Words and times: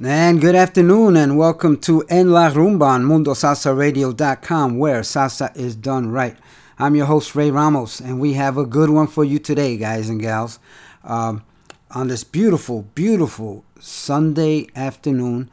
And 0.00 0.40
good 0.40 0.54
afternoon, 0.54 1.16
and 1.16 1.36
welcome 1.36 1.76
to 1.78 2.02
En 2.08 2.30
La 2.30 2.50
Rumba 2.50 2.86
on 2.86 3.02
MundoSalsaRadio.com, 3.02 4.78
where 4.78 5.00
salsa 5.00 5.56
is 5.56 5.74
done 5.74 6.12
right. 6.12 6.36
I'm 6.78 6.94
your 6.94 7.06
host, 7.06 7.34
Ray 7.34 7.50
Ramos, 7.50 7.98
and 7.98 8.20
we 8.20 8.34
have 8.34 8.56
a 8.56 8.64
good 8.64 8.90
one 8.90 9.08
for 9.08 9.24
you 9.24 9.40
today, 9.40 9.76
guys 9.76 10.08
and 10.08 10.20
gals. 10.20 10.60
Um, 11.02 11.42
on 11.90 12.06
this 12.06 12.22
beautiful, 12.22 12.82
beautiful 12.94 13.64
Sunday 13.80 14.68
afternoon. 14.76 15.50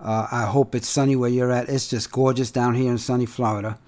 Uh, 0.00 0.28
I 0.30 0.44
hope 0.44 0.76
it's 0.76 0.88
sunny 0.88 1.16
where 1.16 1.28
you're 1.28 1.50
at. 1.50 1.68
It's 1.68 1.90
just 1.90 2.12
gorgeous 2.12 2.52
down 2.52 2.76
here 2.76 2.92
in 2.92 2.98
sunny 2.98 3.26
Florida. 3.26 3.80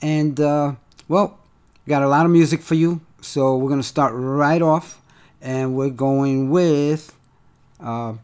And, 0.00 0.40
uh, 0.40 0.76
well, 1.06 1.38
got 1.86 2.02
a 2.02 2.08
lot 2.08 2.24
of 2.24 2.32
music 2.32 2.62
for 2.62 2.76
you, 2.76 3.02
so 3.20 3.58
we're 3.58 3.68
going 3.68 3.82
to 3.82 3.86
start 3.86 4.14
right 4.16 4.62
off, 4.62 5.02
and 5.42 5.74
we're 5.74 5.90
going 5.90 6.48
with. 6.48 7.14
Uh, 7.78 8.14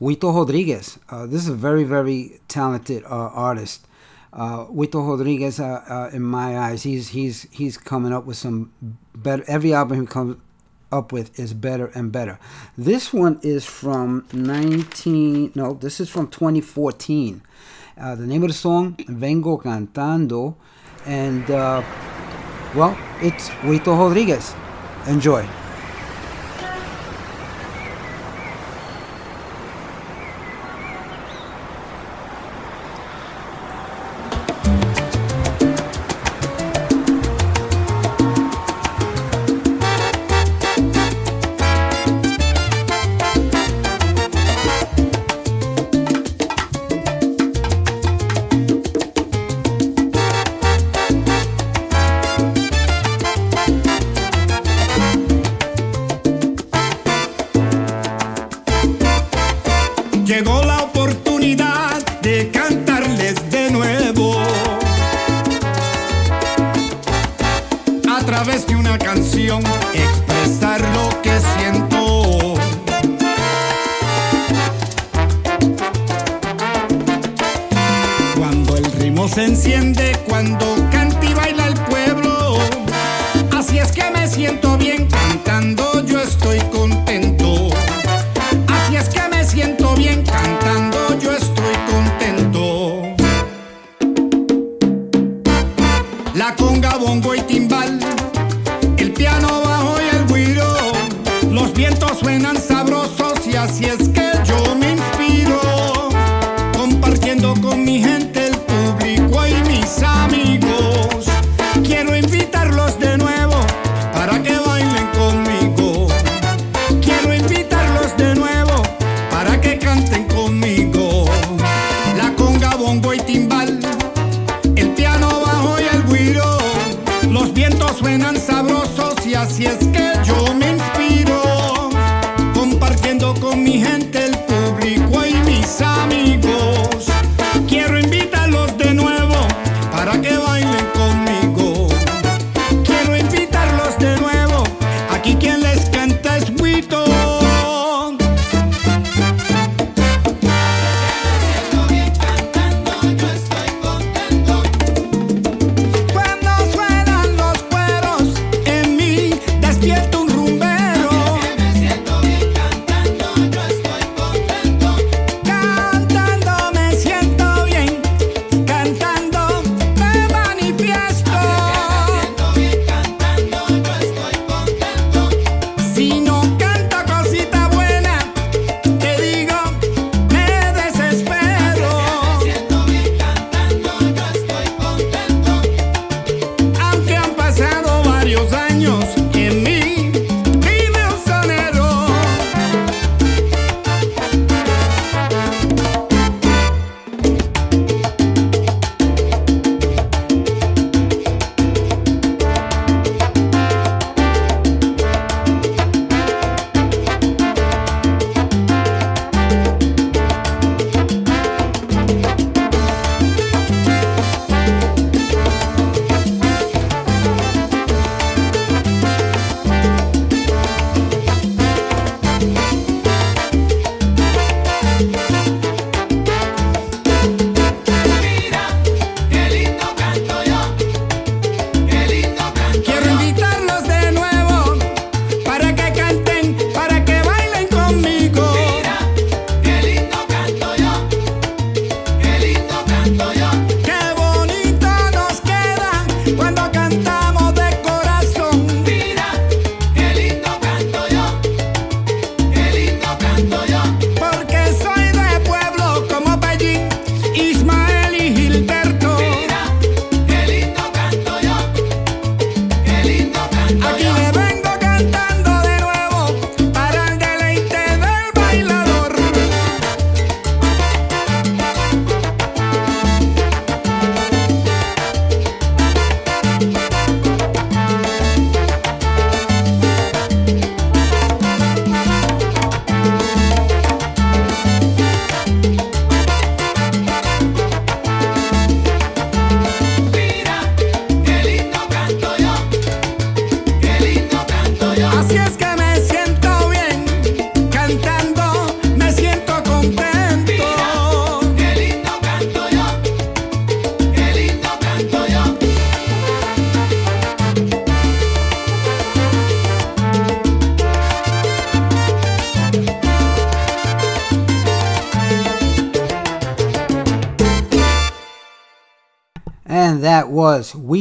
Huito 0.00 0.34
Rodriguez. 0.34 0.98
Uh, 1.10 1.26
this 1.26 1.42
is 1.42 1.48
a 1.48 1.54
very, 1.54 1.84
very 1.84 2.40
talented 2.48 3.04
uh, 3.04 3.08
artist. 3.08 3.86
Uh, 4.32 4.66
Rodriguez, 4.70 5.60
uh, 5.60 5.84
uh, 5.88 6.10
in 6.14 6.22
my 6.22 6.58
eyes, 6.58 6.84
he's 6.84 7.08
he's 7.08 7.48
he's 7.50 7.76
coming 7.76 8.12
up 8.12 8.24
with 8.24 8.36
some 8.36 8.72
better. 9.14 9.44
Every 9.46 9.74
album 9.74 10.00
he 10.00 10.06
comes 10.06 10.36
up 10.92 11.12
with 11.12 11.38
is 11.38 11.52
better 11.52 11.86
and 11.94 12.10
better. 12.10 12.38
This 12.78 13.12
one 13.12 13.40
is 13.42 13.64
from 13.64 14.26
19. 14.32 15.52
No, 15.54 15.74
this 15.74 16.00
is 16.00 16.08
from 16.08 16.28
2014. 16.28 17.42
Uh, 17.98 18.14
the 18.14 18.26
name 18.26 18.42
of 18.42 18.48
the 18.48 18.54
song, 18.54 18.94
Vengo 18.96 19.60
Cantando, 19.62 20.54
and 21.04 21.46
well, 22.74 22.96
it's 23.20 23.48
Huito 23.48 23.98
Rodriguez. 23.98 24.54
Enjoy. 25.06 25.59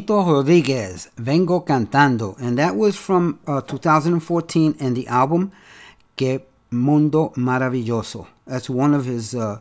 Was 0.10 0.28
Rodriguez, 0.28 1.10
Vengo 1.18 1.66
Cantando. 1.66 2.36
And 2.40 2.58
that 2.58 2.76
was 2.76 2.96
from 2.96 3.40
uh, 3.46 3.62
2014 3.62 4.76
and 4.80 4.96
the 4.96 5.08
album 5.08 5.52
Que 6.18 6.42
Mundo 6.72 7.30
Maravilloso. 7.36 8.28
That's 8.46 8.70
one 8.70 8.94
of 8.94 9.06
his 9.06 9.36
uh, 9.36 9.60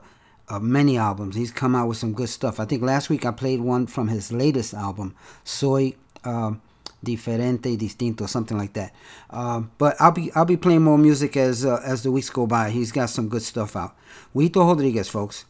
uh, 0.49 0.59
many 0.59 0.97
albums. 0.97 1.37
He's 1.37 1.51
come 1.51 1.75
out 1.75 1.89
with 1.89 1.99
some 1.99 2.15
good 2.15 2.29
stuff. 2.29 2.61
I 2.61 2.65
think 2.65 2.83
last 2.83 3.11
week 3.11 3.27
I 3.27 3.31
played 3.31 3.61
one 3.61 3.87
from 3.87 4.09
his 4.09 4.33
latest 4.33 4.75
album, 4.75 5.15
Soy 5.45 5.95
um, 6.25 6.63
Diferente 7.05 7.77
Distinto, 7.77 8.27
something 8.27 8.57
like 8.57 8.73
that. 8.73 8.95
Um, 9.31 9.71
but 9.77 9.97
I'll 10.01 10.13
be 10.13 10.33
I'll 10.33 10.45
be 10.45 10.57
playing 10.57 10.83
more 10.83 10.99
music 10.99 11.37
as 11.37 11.65
uh, 11.65 11.83
as 11.85 12.03
the 12.03 12.11
weeks 12.11 12.31
go 12.31 12.47
by. 12.47 12.71
He's 12.71 12.93
got 12.93 13.11
some 13.11 13.29
good 13.29 13.43
stuff 13.43 13.77
out. 13.77 13.95
Huito 14.35 14.67
Rodriguez, 14.67 15.09
folks. 15.09 15.45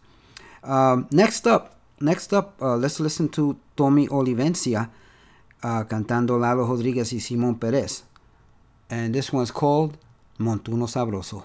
Um, 0.64 1.06
next 1.12 1.46
up, 1.46 1.77
next 2.00 2.32
up, 2.32 2.60
uh, 2.60 2.76
let's 2.76 3.00
listen 3.00 3.28
to 3.30 3.56
Tommy 3.76 4.08
Olivencia 4.08 4.90
uh, 5.62 5.84
cantando 5.88 6.38
Lalo 6.38 6.66
Rodriguez 6.66 7.12
y 7.12 7.20
Simon 7.20 7.56
Perez. 7.56 8.04
And 8.90 9.14
this 9.14 9.32
one's 9.32 9.50
called 9.50 9.98
Montuno 10.38 10.86
Sabroso. 10.86 11.44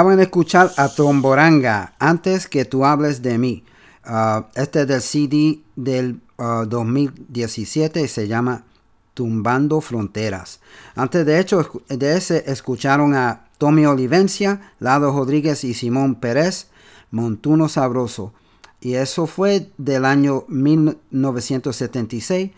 Acaban 0.00 0.16
de 0.16 0.22
escuchar 0.22 0.72
a 0.78 0.88
Tromboranga, 0.88 1.92
antes 1.98 2.46
que 2.46 2.64
tú 2.64 2.86
hables 2.86 3.20
de 3.20 3.36
mí. 3.36 3.64
Uh, 4.06 4.44
este 4.54 4.80
es 4.80 4.88
del 4.88 5.02
CD 5.02 5.60
del 5.76 6.22
uh, 6.38 6.64
2017 6.64 8.00
y 8.00 8.08
se 8.08 8.26
llama 8.26 8.64
Tumbando 9.12 9.82
Fronteras. 9.82 10.60
Antes 10.94 11.26
de 11.26 11.38
hecho 11.38 11.70
de 11.90 12.16
ese 12.16 12.50
escucharon 12.50 13.14
a 13.14 13.44
Tommy 13.58 13.84
Olivencia, 13.84 14.72
Lado 14.78 15.12
Rodríguez 15.12 15.64
y 15.64 15.74
Simón 15.74 16.14
Pérez, 16.14 16.68
Montuno 17.10 17.68
Sabroso. 17.68 18.32
Y 18.80 18.94
eso 18.94 19.26
fue 19.26 19.68
del 19.76 20.06
año 20.06 20.46
1976 20.48 22.52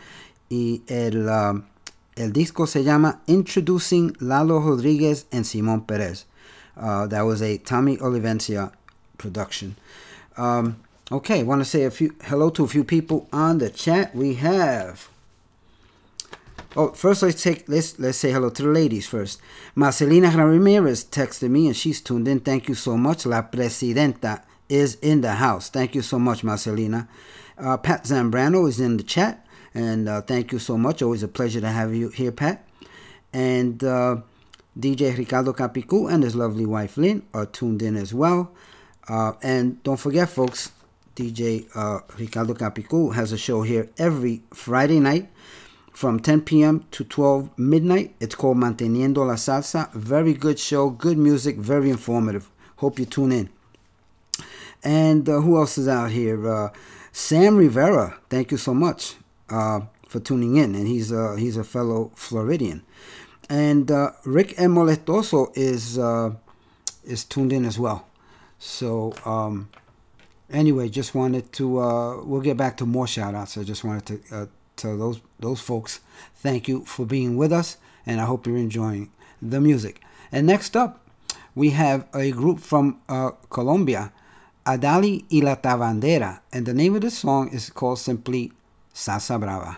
y 0.48 0.82
el, 0.86 1.26
uh, 1.26 1.60
el 2.14 2.32
disco 2.32 2.68
se 2.68 2.84
llama 2.84 3.22
Introducing 3.26 4.12
Lalo 4.20 4.60
Rodríguez 4.60 5.26
and 5.32 5.42
Simón 5.42 5.86
Pérez. 5.86 6.28
Uh, 6.76 7.06
that 7.06 7.22
was 7.22 7.42
a 7.42 7.58
Tommy 7.58 7.96
Olivencia 7.98 8.72
production. 9.18 9.76
Um, 10.36 10.82
okay, 11.10 11.42
want 11.42 11.60
to 11.60 11.64
say 11.64 11.84
a 11.84 11.90
few 11.90 12.14
hello 12.24 12.50
to 12.50 12.64
a 12.64 12.68
few 12.68 12.84
people 12.84 13.28
on 13.32 13.58
the 13.58 13.70
chat. 13.70 14.14
We 14.14 14.34
have. 14.34 15.08
Oh, 16.74 16.88
first 16.92 17.22
let's 17.22 17.42
take 17.42 17.68
let's 17.68 17.98
let's 17.98 18.16
say 18.16 18.32
hello 18.32 18.48
to 18.48 18.62
the 18.62 18.68
ladies 18.68 19.06
first. 19.06 19.40
Marcelina 19.76 20.30
Ramirez 20.30 21.04
texted 21.04 21.50
me 21.50 21.66
and 21.66 21.76
she's 21.76 22.00
tuned 22.00 22.26
in. 22.28 22.40
Thank 22.40 22.68
you 22.68 22.74
so 22.74 22.96
much. 22.96 23.26
La 23.26 23.42
Presidenta 23.42 24.42
is 24.68 24.94
in 25.02 25.20
the 25.20 25.34
house. 25.34 25.68
Thank 25.68 25.94
you 25.94 26.00
so 26.00 26.18
much, 26.18 26.42
Marcelina. 26.42 27.08
Uh, 27.58 27.76
Pat 27.76 28.04
Zambrano 28.04 28.66
is 28.66 28.80
in 28.80 28.96
the 28.96 29.02
chat, 29.02 29.46
and 29.74 30.08
uh, 30.08 30.22
thank 30.22 30.50
you 30.50 30.58
so 30.58 30.78
much. 30.78 31.02
Always 31.02 31.22
a 31.22 31.28
pleasure 31.28 31.60
to 31.60 31.68
have 31.68 31.94
you 31.94 32.08
here, 32.08 32.32
Pat. 32.32 32.66
And 33.34 33.84
uh, 33.84 34.16
DJ 34.78 35.16
Ricardo 35.16 35.52
Capicu 35.52 36.10
and 36.10 36.22
his 36.22 36.34
lovely 36.34 36.64
wife 36.66 36.96
Lynn 36.96 37.22
are 37.34 37.46
tuned 37.46 37.82
in 37.82 37.96
as 37.96 38.14
well. 38.14 38.52
Uh, 39.08 39.32
and 39.42 39.82
don't 39.82 39.98
forget, 39.98 40.28
folks, 40.28 40.72
DJ 41.14 41.68
uh, 41.74 42.00
Ricardo 42.18 42.54
Capicu 42.54 43.14
has 43.14 43.32
a 43.32 43.38
show 43.38 43.62
here 43.62 43.90
every 43.98 44.42
Friday 44.54 45.00
night 45.00 45.28
from 45.92 46.20
10 46.20 46.42
p.m. 46.42 46.86
to 46.90 47.04
12 47.04 47.50
midnight. 47.58 48.14
It's 48.18 48.34
called 48.34 48.56
Manteniendo 48.56 49.26
la 49.26 49.34
Salsa. 49.34 49.92
Very 49.92 50.32
good 50.32 50.58
show, 50.58 50.90
good 50.90 51.18
music, 51.18 51.56
very 51.56 51.90
informative. 51.90 52.50
Hope 52.76 52.98
you 52.98 53.04
tune 53.04 53.32
in. 53.32 53.50
And 54.82 55.28
uh, 55.28 55.40
who 55.40 55.58
else 55.58 55.78
is 55.78 55.86
out 55.86 56.10
here? 56.10 56.50
Uh, 56.50 56.70
Sam 57.12 57.56
Rivera. 57.56 58.18
Thank 58.30 58.50
you 58.50 58.56
so 58.56 58.72
much 58.72 59.16
uh, 59.50 59.82
for 60.08 60.18
tuning 60.18 60.56
in, 60.56 60.74
and 60.74 60.88
he's 60.88 61.12
uh, 61.12 61.36
he's 61.38 61.56
a 61.56 61.62
fellow 61.62 62.10
Floridian. 62.14 62.82
And 63.52 63.90
uh, 63.90 64.12
Rick 64.24 64.54
M. 64.56 64.76
Molestoso 64.76 65.52
is 65.54 65.98
uh, 65.98 66.30
is 67.04 67.22
tuned 67.22 67.52
in 67.52 67.66
as 67.66 67.78
well. 67.78 68.06
So 68.58 69.12
um, 69.26 69.68
anyway, 70.50 70.88
just 70.88 71.14
wanted 71.14 71.52
to 71.60 71.78
uh, 71.78 72.24
we'll 72.24 72.40
get 72.40 72.56
back 72.56 72.78
to 72.78 72.86
more 72.86 73.06
shout 73.06 73.34
outs. 73.34 73.58
I 73.58 73.64
just 73.64 73.84
wanted 73.84 74.06
to 74.06 74.16
uh, 74.34 74.46
tell 74.76 74.96
those 74.96 75.20
those 75.38 75.60
folks 75.60 76.00
thank 76.36 76.66
you 76.66 76.86
for 76.86 77.04
being 77.04 77.36
with 77.36 77.52
us, 77.52 77.76
and 78.06 78.22
I 78.22 78.24
hope 78.24 78.46
you're 78.46 78.56
enjoying 78.56 79.10
the 79.42 79.60
music. 79.60 80.00
And 80.32 80.46
next 80.46 80.74
up, 80.74 81.04
we 81.54 81.70
have 81.76 82.06
a 82.14 82.30
group 82.30 82.58
from 82.58 83.02
uh, 83.06 83.32
Colombia, 83.50 84.12
Adali 84.64 85.26
y 85.30 85.40
la 85.44 85.56
Tabandera, 85.56 86.40
and 86.54 86.64
the 86.64 86.72
name 86.72 86.94
of 86.94 87.02
the 87.02 87.10
song 87.10 87.50
is 87.52 87.68
called 87.68 87.98
simply 87.98 88.50
Salsa 88.94 89.38
Brava. 89.38 89.76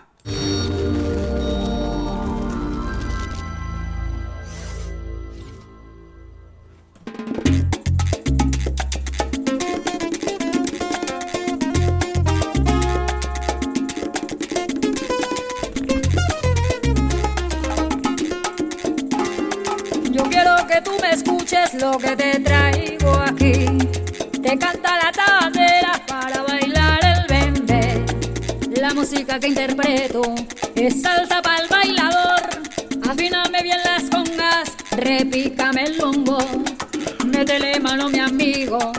Que 29.39 29.47
interpreto 29.47 30.21
es 30.75 31.01
salsa 31.01 31.41
para 31.41 31.63
el 31.63 31.67
bailador. 31.67 32.41
Afíname 33.09 33.61
bien 33.63 33.79
las 33.83 34.03
congas, 34.09 34.71
repícame 34.91 35.83
el 35.83 35.97
bombo. 35.99 36.37
Métele 37.25 37.79
mano 37.79 38.09
mi 38.09 38.19
amigo 38.19 38.93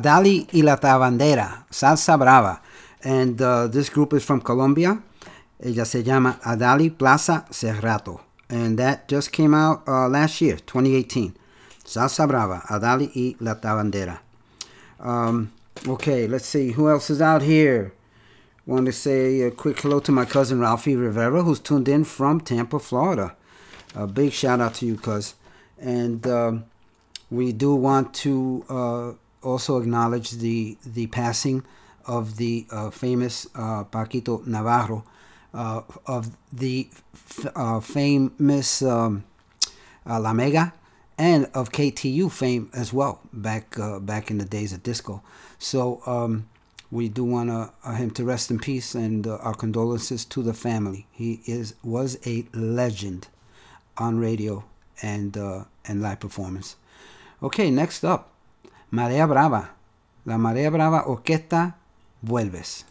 Adali 0.00 0.46
y 0.52 0.62
la 0.62 0.76
Tabandera, 0.76 1.66
Salsa 1.70 2.18
Brava. 2.18 2.62
And 3.02 3.40
uh, 3.40 3.66
this 3.66 3.90
group 3.90 4.14
is 4.14 4.24
from 4.24 4.40
Colombia. 4.40 5.02
Ella 5.62 5.84
se 5.84 6.02
llama 6.02 6.38
Adali 6.42 6.96
Plaza 6.96 7.44
Cerrato. 7.50 8.20
And 8.48 8.78
that 8.78 9.08
just 9.08 9.30
came 9.30 9.54
out 9.54 9.86
uh, 9.86 10.08
last 10.08 10.40
year, 10.40 10.56
2018. 10.56 11.36
Salsa 11.84 12.26
Brava, 12.26 12.62
Adali 12.70 13.10
y 13.14 13.36
la 13.40 13.54
Tabandera. 13.54 14.20
Um, 14.98 15.52
okay, 15.86 16.26
let's 16.26 16.46
see. 16.46 16.72
Who 16.72 16.88
else 16.88 17.10
is 17.10 17.20
out 17.20 17.42
here? 17.42 17.92
Want 18.64 18.86
to 18.86 18.92
say 18.92 19.42
a 19.42 19.50
quick 19.50 19.80
hello 19.80 20.00
to 20.00 20.12
my 20.12 20.24
cousin 20.24 20.60
Ralphie 20.60 20.96
Rivera, 20.96 21.42
who's 21.42 21.60
tuned 21.60 21.88
in 21.88 22.04
from 22.04 22.40
Tampa, 22.40 22.78
Florida. 22.78 23.36
A 23.94 24.06
big 24.06 24.32
shout 24.32 24.60
out 24.60 24.74
to 24.74 24.86
you, 24.86 24.96
cuz. 24.96 25.34
And 25.78 26.26
um, 26.26 26.64
we 27.30 27.52
do 27.52 27.74
want 27.74 28.14
to 28.14 28.64
uh, 28.68 29.12
also 29.42 29.80
acknowledge 29.80 30.30
the 30.32 30.76
the 30.84 31.06
passing 31.08 31.64
of 32.06 32.36
the 32.36 32.66
uh, 32.70 32.90
famous 32.90 33.46
uh, 33.54 33.84
Paquito 33.84 34.44
Navarro, 34.46 35.04
uh, 35.54 35.82
of 36.06 36.36
the 36.52 36.88
f- 37.14 37.46
uh, 37.54 37.80
famous 37.80 38.82
um, 38.82 39.24
uh, 40.08 40.20
La 40.20 40.32
Mega, 40.32 40.72
and 41.18 41.46
of 41.54 41.70
KTU 41.72 42.30
fame 42.30 42.70
as 42.72 42.92
well. 42.92 43.20
Back 43.32 43.78
uh, 43.78 43.98
back 44.00 44.30
in 44.30 44.38
the 44.38 44.44
days 44.44 44.72
of 44.72 44.82
disco. 44.82 45.22
So 45.58 46.02
um, 46.06 46.48
we 46.90 47.08
do 47.08 47.24
want 47.24 47.50
him 47.84 48.10
to 48.12 48.24
rest 48.24 48.50
in 48.50 48.58
peace, 48.58 48.94
and 48.94 49.26
our 49.26 49.54
condolences 49.54 50.24
to 50.26 50.42
the 50.42 50.54
family. 50.54 51.06
He 51.10 51.40
is 51.46 51.74
was 51.82 52.18
a 52.26 52.46
legend 52.52 53.28
on 53.96 54.18
radio 54.18 54.64
and 55.02 55.36
and 55.36 56.02
live 56.02 56.20
performance. 56.20 56.76
Okay, 57.42 57.70
next 57.70 58.04
up, 58.04 58.30
Marea 58.92 59.24
Brava. 59.26 59.76
La 60.24 60.36
Marea 60.36 60.68
Brava 60.68 61.04
Orquesta 61.06 61.76
Vuelves. 62.22 62.86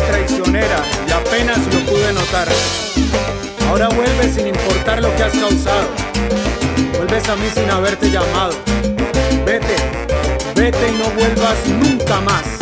Traicionera, 0.00 0.82
y 1.06 1.10
apenas 1.12 1.58
lo 1.72 1.80
pude 1.90 2.12
notar. 2.12 2.48
Ahora 3.68 3.88
vuelves 3.88 4.34
sin 4.34 4.48
importar 4.48 5.00
lo 5.00 5.14
que 5.16 5.22
has 5.22 5.32
causado. 5.32 5.88
Vuelves 6.96 7.28
a 7.28 7.36
mí 7.36 7.46
sin 7.54 7.70
haberte 7.70 8.10
llamado. 8.10 8.54
Vete, 9.44 9.76
vete 10.54 10.88
y 10.88 10.98
no 10.98 11.10
vuelvas 11.10 11.66
nunca 11.66 12.20
más. 12.20 12.59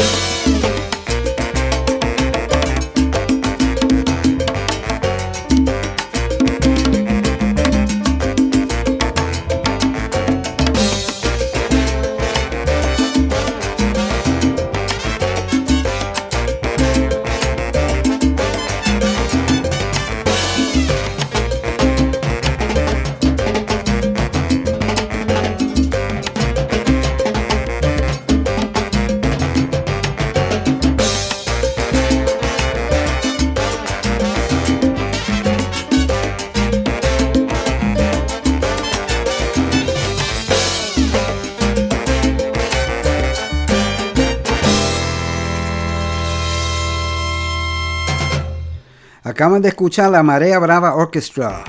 Acaban 49.38 49.62
de 49.62 49.68
escuchar 49.68 50.10
la 50.10 50.24
Marea 50.24 50.58
Brava 50.58 50.96
Orchestra. 50.96 51.62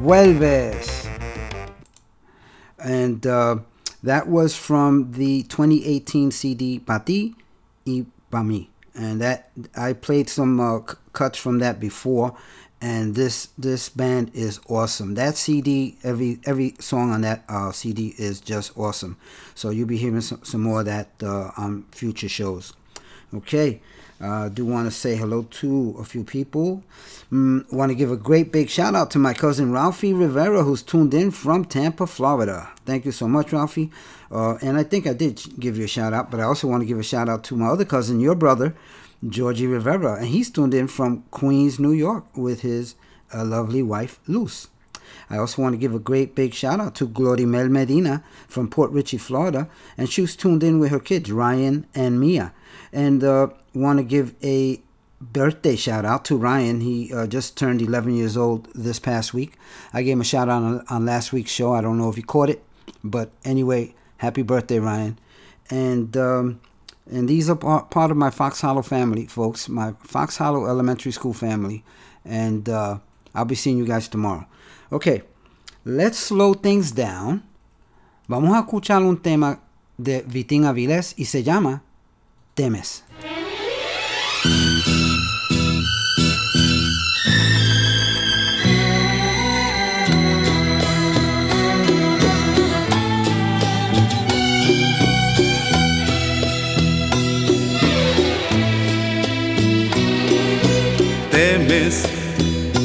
Vuelves. 0.00 1.06
And 2.78 3.26
uh, 3.26 3.58
that 4.02 4.26
was 4.26 4.56
from 4.56 5.12
the 5.12 5.42
2018 5.42 6.30
CD 6.30 6.78
Pati 6.78 7.36
y 7.84 8.06
Pa 8.30 8.38
mí. 8.38 8.68
And 8.94 9.20
that 9.20 9.50
I 9.76 9.92
played 9.92 10.30
some 10.30 10.60
uh, 10.60 10.78
cuts 11.12 11.38
from 11.38 11.58
that 11.58 11.78
before. 11.78 12.34
And 12.80 13.14
this 13.14 13.48
this 13.58 13.90
band 13.90 14.30
is 14.32 14.58
awesome. 14.66 15.12
That 15.14 15.36
CD, 15.36 15.98
every 16.02 16.40
every 16.46 16.76
song 16.80 17.12
on 17.12 17.20
that 17.20 17.44
uh, 17.50 17.72
CD 17.72 18.14
is 18.16 18.40
just 18.40 18.78
awesome. 18.78 19.18
So 19.54 19.68
you'll 19.68 19.88
be 19.88 19.98
hearing 19.98 20.22
some, 20.22 20.42
some 20.42 20.62
more 20.62 20.80
of 20.80 20.86
that 20.86 21.10
uh, 21.22 21.50
on 21.58 21.84
future 21.92 22.30
shows. 22.30 22.72
Okay. 23.34 23.82
Uh, 24.22 24.48
do 24.48 24.64
want 24.64 24.86
to 24.86 24.90
say 24.90 25.16
hello 25.16 25.42
to 25.50 25.96
a 25.98 26.04
few 26.04 26.22
people. 26.22 26.84
Mm, 27.32 27.70
want 27.72 27.90
to 27.90 27.94
give 27.96 28.12
a 28.12 28.16
great 28.16 28.52
big 28.52 28.70
shout 28.70 28.94
out 28.94 29.10
to 29.10 29.18
my 29.18 29.34
cousin 29.34 29.72
Ralphie 29.72 30.12
Rivera, 30.12 30.62
who's 30.62 30.82
tuned 30.82 31.12
in 31.12 31.32
from 31.32 31.64
Tampa, 31.64 32.06
Florida. 32.06 32.70
Thank 32.86 33.04
you 33.04 33.10
so 33.10 33.26
much, 33.26 33.52
Ralphie. 33.52 33.90
Uh, 34.30 34.58
and 34.62 34.76
I 34.76 34.84
think 34.84 35.08
I 35.08 35.12
did 35.12 35.42
give 35.58 35.76
you 35.76 35.84
a 35.84 35.88
shout 35.88 36.12
out, 36.12 36.30
but 36.30 36.38
I 36.38 36.44
also 36.44 36.68
want 36.68 36.82
to 36.82 36.86
give 36.86 37.00
a 37.00 37.02
shout 37.02 37.28
out 37.28 37.42
to 37.44 37.56
my 37.56 37.66
other 37.66 37.84
cousin, 37.84 38.20
your 38.20 38.36
brother, 38.36 38.76
Georgie 39.28 39.66
Rivera, 39.66 40.16
and 40.16 40.26
he's 40.26 40.50
tuned 40.50 40.74
in 40.74 40.86
from 40.86 41.24
Queens, 41.32 41.80
New 41.80 41.92
York, 41.92 42.24
with 42.36 42.60
his 42.60 42.94
uh, 43.34 43.44
lovely 43.44 43.82
wife, 43.82 44.20
Luz. 44.28 44.68
I 45.30 45.38
also 45.38 45.62
want 45.62 45.72
to 45.72 45.78
give 45.78 45.94
a 45.94 45.98
great 45.98 46.34
big 46.34 46.54
shout 46.54 46.80
out 46.80 46.94
to 46.96 47.08
Glorimel 47.08 47.70
Medina 47.70 48.22
from 48.46 48.68
Port 48.68 48.90
Richey, 48.92 49.18
Florida, 49.18 49.68
and 49.96 50.08
she's 50.08 50.36
tuned 50.36 50.62
in 50.62 50.78
with 50.78 50.90
her 50.90 51.00
kids, 51.00 51.32
Ryan 51.32 51.86
and 51.94 52.20
Mia. 52.20 52.52
And 52.92 53.24
uh, 53.24 53.48
want 53.74 53.98
to 53.98 54.04
give 54.04 54.34
a 54.42 54.80
birthday 55.20 55.76
shout 55.76 56.04
out 56.04 56.24
to 56.26 56.36
Ryan. 56.36 56.80
He 56.80 57.12
uh, 57.12 57.26
just 57.26 57.56
turned 57.56 57.80
11 57.80 58.14
years 58.14 58.36
old 58.36 58.68
this 58.74 58.98
past 58.98 59.32
week. 59.32 59.54
I 59.92 60.02
gave 60.02 60.14
him 60.14 60.20
a 60.20 60.24
shout 60.24 60.48
out 60.48 60.62
on, 60.62 60.84
on 60.88 61.06
last 61.06 61.32
week's 61.32 61.50
show. 61.50 61.72
I 61.72 61.80
don't 61.80 61.98
know 61.98 62.08
if 62.08 62.16
you 62.16 62.24
caught 62.24 62.50
it, 62.50 62.62
but 63.04 63.30
anyway, 63.44 63.94
happy 64.18 64.42
birthday, 64.42 64.78
Ryan. 64.78 65.18
And 65.70 66.16
um, 66.16 66.60
and 67.10 67.28
these 67.28 67.50
are 67.50 67.56
part, 67.56 68.10
of 68.10 68.16
my 68.16 68.30
Fox 68.30 68.60
Hollow 68.60 68.82
family, 68.82 69.26
folks. 69.26 69.68
My 69.68 69.94
Fox 70.02 70.36
Hollow 70.36 70.66
Elementary 70.66 71.12
School 71.12 71.32
family, 71.32 71.84
and 72.24 72.68
uh, 72.68 72.98
I'll 73.34 73.44
be 73.44 73.54
seeing 73.54 73.78
you 73.78 73.86
guys 73.86 74.08
tomorrow. 74.08 74.46
Okay, 74.90 75.22
let's 75.84 76.18
slow 76.18 76.54
things 76.54 76.92
down. 76.92 77.42
Vamos 78.28 78.54
a 78.54 78.60
escuchar 78.62 79.02
un 79.02 79.16
tema 79.16 79.58
de 79.98 80.22
Vitín 80.22 80.64
Avilés 80.64 81.14
y 81.16 81.24
se 81.24 81.42
llama. 81.42 81.82
Temes 82.54 83.01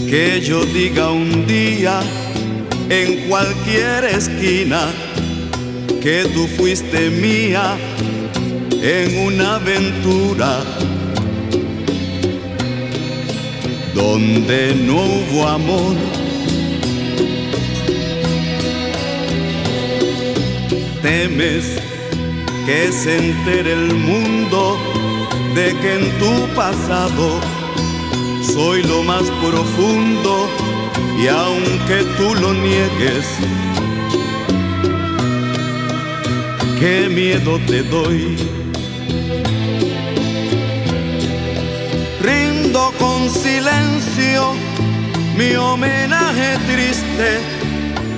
que 0.10 0.39
yo 0.39 0.63
diga 0.65 1.12
un 1.12 1.46
día 1.46 2.00
en 2.89 3.28
cualquier 3.28 4.06
esquina 4.06 4.88
que 6.01 6.24
tú 6.34 6.47
fuiste 6.47 7.10
mía 7.10 7.78
en 8.82 9.20
una 9.26 9.55
aventura 9.55 10.62
donde 13.93 14.76
no 14.86 14.95
hubo 14.95 15.47
amor. 15.47 15.95
Temes 21.01 21.66
que 22.66 22.91
se 22.93 23.18
entere 23.18 23.74
el 23.74 23.93
mundo 23.93 24.78
de 25.53 25.76
que 25.82 25.95
en 25.95 26.12
tu 26.20 26.55
pasado 26.55 27.57
soy 28.54 28.84
lo 28.84 29.04
más 29.04 29.24
profundo 29.43 30.48
y 31.22 31.28
aunque 31.28 32.04
tú 32.18 32.36
lo 32.36 32.54
niegues, 32.54 33.26
qué 36.80 37.10
miedo 37.10 37.60
te 37.68 37.84
doy. 37.84 38.38
Rindo 42.22 42.93
con 43.00 43.30
silencio 43.30 44.54
mi 45.38 45.56
homenaje 45.56 46.58
triste 46.72 47.39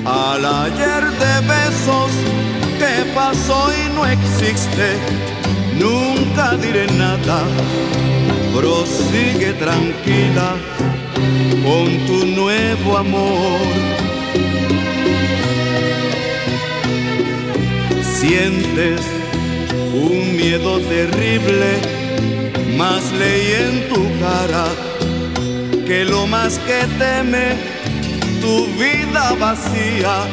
al 0.05 0.45
ayer 0.45 1.03
de 1.23 1.33
besos 1.47 2.11
que 2.79 3.05
pasó 3.13 3.69
y 3.73 3.93
no 3.95 4.05
existe. 4.05 4.87
Nunca 5.77 6.55
diré 6.55 6.87
nada, 6.93 7.43
prosigue 8.55 9.53
tranquila 9.53 10.55
con 11.63 11.87
tu 12.07 12.25
nuevo 12.25 12.97
amor. 12.97 13.59
Sientes 18.19 19.01
un 19.93 20.35
miedo 20.35 20.79
terrible, 20.81 21.79
más 22.77 23.03
leí 23.13 23.53
en 23.53 23.89
tu 23.89 24.01
cara 24.19 24.65
que 25.87 26.05
lo 26.05 26.27
más 26.27 26.59
que 26.59 26.85
teme 26.99 27.55
tu 28.41 28.67
vida 28.77 29.33
vacía 29.39 30.27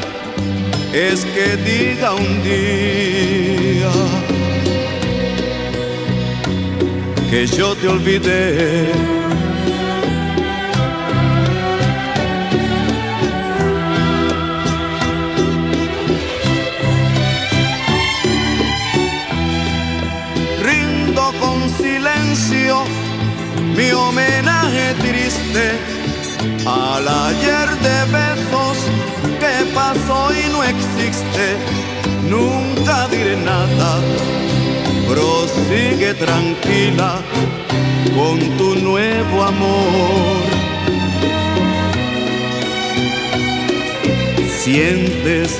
es 0.93 1.25
que 1.25 1.57
diga 1.57 2.15
un 2.15 2.43
día 2.43 4.16
que 7.37 7.47
yo 7.49 7.75
te 7.77 7.87
olvidé. 7.87 8.93
Rindo 20.63 21.25
con 21.39 21.59
silencio 21.77 22.85
mi 23.77 23.91
homenaje 23.91 24.95
triste 25.05 25.65
al 26.65 27.07
ayer 27.07 27.69
de 27.87 27.99
besos 28.19 28.77
que 29.43 29.55
pasó 29.75 30.33
y 30.33 30.49
no 30.55 30.65
existe. 30.65 31.47
Nunca 32.31 33.09
diré 33.09 33.37
nada, 33.37 34.01
prosigue 35.09 36.15
tranquila 36.15 37.21
con 38.17 38.39
tu 38.59 38.75
nuevo 38.77 39.43
amor. 39.43 40.47
Sientes 44.63 45.59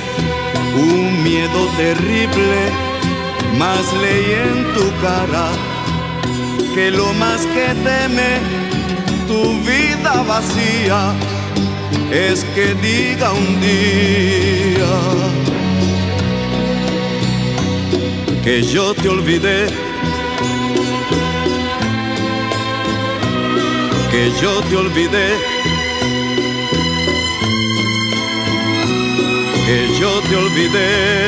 un 0.75 1.23
miedo 1.23 1.67
terrible, 1.77 2.59
Más 3.57 3.85
leí 4.01 4.33
en 4.45 4.73
tu 4.75 4.85
cara 5.01 5.47
que 6.75 6.91
lo 6.91 7.11
más 7.13 7.41
que 7.47 7.73
teme 7.87 8.31
tu 9.27 9.41
vida 9.61 10.23
vacía 10.27 11.13
es 12.11 12.43
que 12.53 12.75
diga 12.75 13.31
un 13.33 13.59
día 13.61 15.46
que 18.47 18.63
yo 18.63 18.93
te 18.93 19.09
olvidé, 19.09 19.67
que 24.09 24.31
yo 24.41 24.61
te 24.69 24.75
olvidé, 24.77 25.27
que 29.65 29.99
yo 29.99 30.21
te 30.29 30.35
olvidé. 30.37 31.27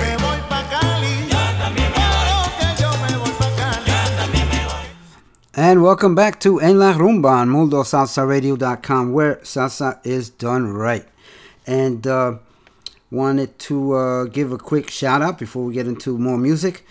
And 5.63 5.83
welcome 5.83 6.15
back 6.15 6.39
to 6.39 6.59
En 6.59 6.79
La 6.79 6.93
Rumba 6.93 7.29
on 7.29 7.49
MundoSalsaRadio.com, 7.49 9.13
where 9.13 9.35
salsa 9.43 10.03
is 10.03 10.27
done 10.27 10.73
right. 10.73 11.05
And 11.67 12.07
uh, 12.07 12.39
wanted 13.11 13.59
to 13.59 13.93
uh, 13.93 14.23
give 14.23 14.51
a 14.51 14.57
quick 14.57 14.89
shout 14.89 15.21
out 15.21 15.37
before 15.37 15.63
we 15.63 15.75
get 15.75 15.85
into 15.85 16.17
more 16.17 16.39
music 16.39 16.83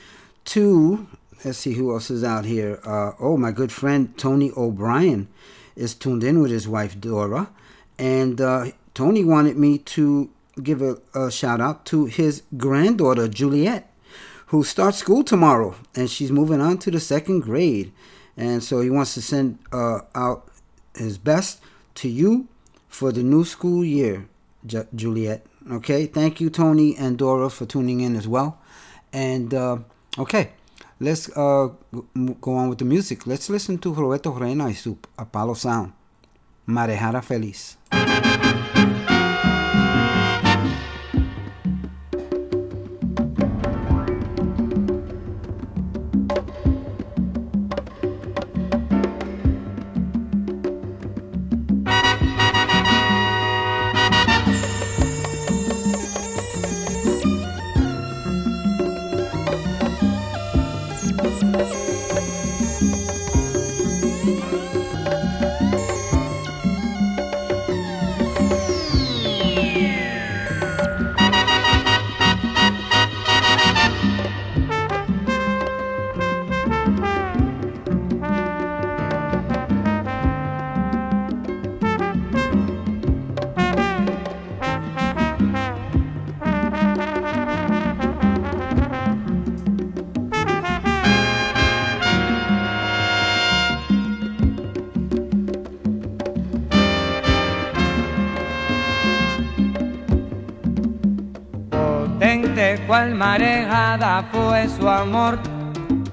to, 0.44 1.08
let's 1.44 1.58
see 1.58 1.72
who 1.72 1.92
else 1.92 2.12
is 2.12 2.22
out 2.22 2.44
here. 2.44 2.78
Uh, 2.84 3.10
oh, 3.18 3.36
my 3.36 3.50
good 3.50 3.72
friend 3.72 4.16
Tony 4.16 4.52
O'Brien 4.56 5.26
is 5.74 5.92
tuned 5.92 6.22
in 6.22 6.40
with 6.40 6.52
his 6.52 6.68
wife 6.68 7.00
Dora. 7.00 7.50
And 7.98 8.40
uh, 8.40 8.66
Tony 8.94 9.24
wanted 9.24 9.56
me 9.56 9.78
to 9.78 10.30
give 10.62 10.80
a, 10.80 10.98
a 11.12 11.32
shout 11.32 11.60
out 11.60 11.84
to 11.86 12.04
his 12.04 12.44
granddaughter 12.56 13.26
Juliet, 13.26 13.92
who 14.46 14.62
starts 14.62 14.98
school 14.98 15.24
tomorrow 15.24 15.74
and 15.96 16.08
she's 16.08 16.30
moving 16.30 16.60
on 16.60 16.78
to 16.78 16.92
the 16.92 17.00
second 17.00 17.40
grade 17.40 17.92
and 18.40 18.62
so 18.64 18.80
he 18.80 18.90
wants 18.90 19.14
to 19.14 19.22
send 19.22 19.58
uh, 19.72 20.00
out 20.14 20.48
his 20.94 21.18
best 21.18 21.60
to 21.96 22.08
you 22.08 22.46
for 22.88 23.12
the 23.12 23.22
new 23.22 23.44
school 23.44 23.84
year, 23.84 24.26
Ju- 24.66 24.86
Juliet. 24.94 25.44
Okay, 25.70 26.06
thank 26.06 26.40
you, 26.40 26.50
Tony 26.50 26.96
and 26.96 27.18
Dora, 27.18 27.50
for 27.50 27.66
tuning 27.66 28.00
in 28.00 28.16
as 28.16 28.26
well. 28.26 28.58
And 29.12 29.52
uh, 29.52 29.78
okay, 30.18 30.52
let's 30.98 31.28
uh, 31.36 31.68
go 32.40 32.54
on 32.56 32.68
with 32.68 32.78
the 32.78 32.84
music. 32.84 33.26
Let's 33.26 33.50
listen 33.50 33.78
to 33.78 33.92
Roberto 33.92 34.32
Roena 34.32 34.64
y 34.64 34.72
su 34.72 34.96
Apollo 35.18 35.54
Sound, 35.54 35.92
Marejada 36.66 37.22
Feliz. 37.22 37.76
Potente 102.70 102.86
cual 102.86 103.14
marejada 103.14 104.24
fue 104.30 104.68
su 104.68 104.88
amor. 104.88 105.38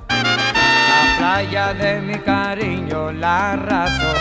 La 0.09 1.17
playa 1.17 1.73
de 1.73 2.01
mi 2.01 2.17
cariño 2.17 3.11
la 3.11 3.51
arrasó. 3.51 4.13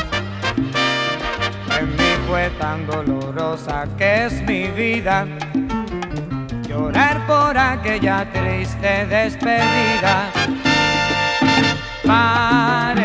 En 1.79 1.91
mí 1.91 2.13
fue 2.29 2.51
tan 2.59 2.87
dolorosa 2.87 3.87
que 3.97 4.27
es 4.27 4.35
mi 4.43 4.67
vida. 4.69 5.27
Llorar 6.69 7.27
por 7.27 7.57
aquella 7.57 8.27
triste 8.31 9.07
despedida. 9.07 10.31
Marejada 12.05 13.01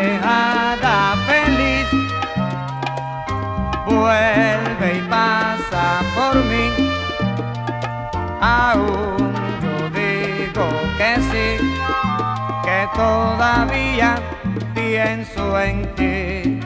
feliz, 1.27 1.87
vuelve 3.85 4.97
y 4.97 5.01
pasa 5.09 6.01
por 6.15 6.35
mí. 6.35 6.90
Aún 8.43 9.35
yo 9.61 9.89
digo 9.91 10.67
que 10.97 11.15
sí, 11.29 11.47
que 12.63 12.89
todavía 12.95 14.15
pienso 14.73 15.59
en 15.59 15.85
ti. 15.93 16.59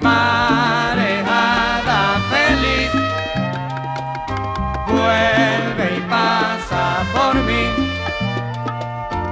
Marejada 0.00 1.20
feliz, 2.32 2.90
vuelve 4.88 5.96
y 5.98 6.00
pasa 6.10 7.04
por 7.14 7.36
mí. 7.36 7.64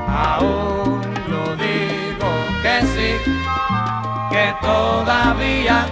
Aún 0.08 1.02
yo 1.28 1.56
digo 1.56 2.30
que 2.62 2.86
sí, 2.94 3.10
que 4.30 4.54
todavía 4.62 5.86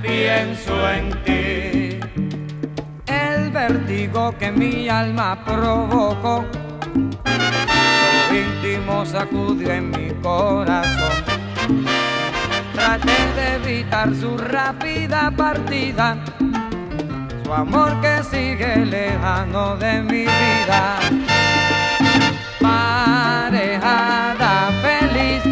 pienso 0.00 0.88
en 0.90 1.10
ti. 1.24 1.61
Que 4.30 4.52
mi 4.52 4.88
alma 4.88 5.36
provocó, 5.44 6.44
lo 8.30 8.36
íntimo 8.36 9.04
sacudió 9.04 9.72
en 9.72 9.90
mi 9.90 10.10
corazón. 10.22 11.24
Traté 12.72 13.32
de 13.36 13.54
evitar 13.56 14.14
su 14.14 14.38
rápida 14.38 15.30
partida, 15.36 16.16
su 17.44 17.52
amor 17.52 18.00
que 18.00 18.22
sigue 18.22 18.86
lejano 18.86 19.76
de 19.76 20.02
mi 20.02 20.22
vida. 20.22 21.00
Marejada 22.60 23.90
feliz, 24.82 25.42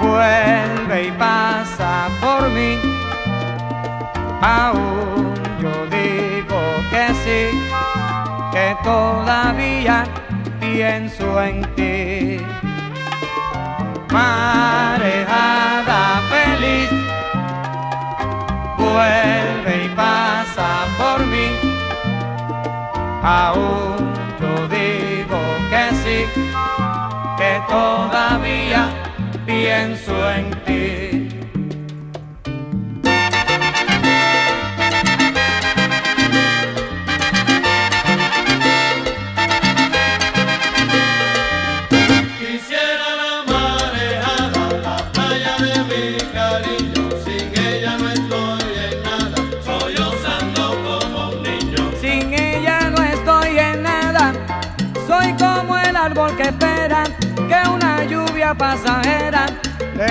vuelve 0.00 1.08
y 1.08 1.12
pasa 1.12 2.08
por 2.20 2.48
mí. 2.50 2.78
Aún 4.40 5.07
todavía 8.88 10.04
pienso 10.60 11.26
en 11.42 11.56
ti. 11.76 12.40
Marejada 14.10 16.02
feliz, 16.32 16.90
vuelve 18.78 19.74
y 19.84 19.88
pasa 19.94 20.68
por 21.00 21.18
mí. 21.32 21.48
Aún 23.22 23.96
yo 24.40 24.52
digo 24.76 25.40
que 25.70 25.84
sí, 26.02 26.18
que 27.38 27.52
todavía 27.68 28.82
pienso 29.44 30.14
en 30.30 30.50
ti. 30.64 31.07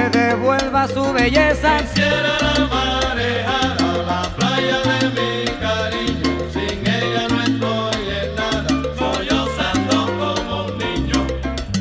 devuelva 0.10 0.88
su 0.88 1.14
belleza. 1.14 1.78
Quisiera 1.80 2.38
la 2.42 2.66
marejar 2.68 3.78
a 3.80 3.98
la 4.10 4.22
playa 4.38 4.80
de 4.90 5.00
mi 5.18 5.46
cariño, 5.60 6.32
sin 6.54 6.80
ella 6.88 7.28
no 7.30 7.42
estoy 7.42 8.10
en 8.22 8.36
nada, 8.36 8.70
sollozando 8.98 9.96
como 10.18 10.66
un 10.66 10.78
niño. 10.78 11.20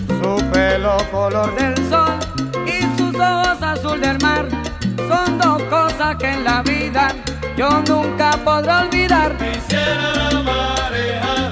Su 0.09 0.51
pelo 0.51 0.97
color 1.11 1.55
del 1.57 1.77
sol 1.89 2.19
y 2.67 2.83
sus 2.99 3.15
ojos 3.15 3.63
azul 3.63 4.01
del 4.01 4.19
mar 4.21 4.49
son 5.09 5.39
dos 5.39 5.63
cosas 5.65 6.17
que 6.17 6.29
en 6.33 6.45
la 6.45 6.63
vida 6.63 7.15
yo 7.57 7.69
nunca 7.89 8.31
podré 8.45 8.73
olvidar. 8.73 9.37
Quisiera 9.39 10.13
la 10.15 10.43
marejar 10.43 11.46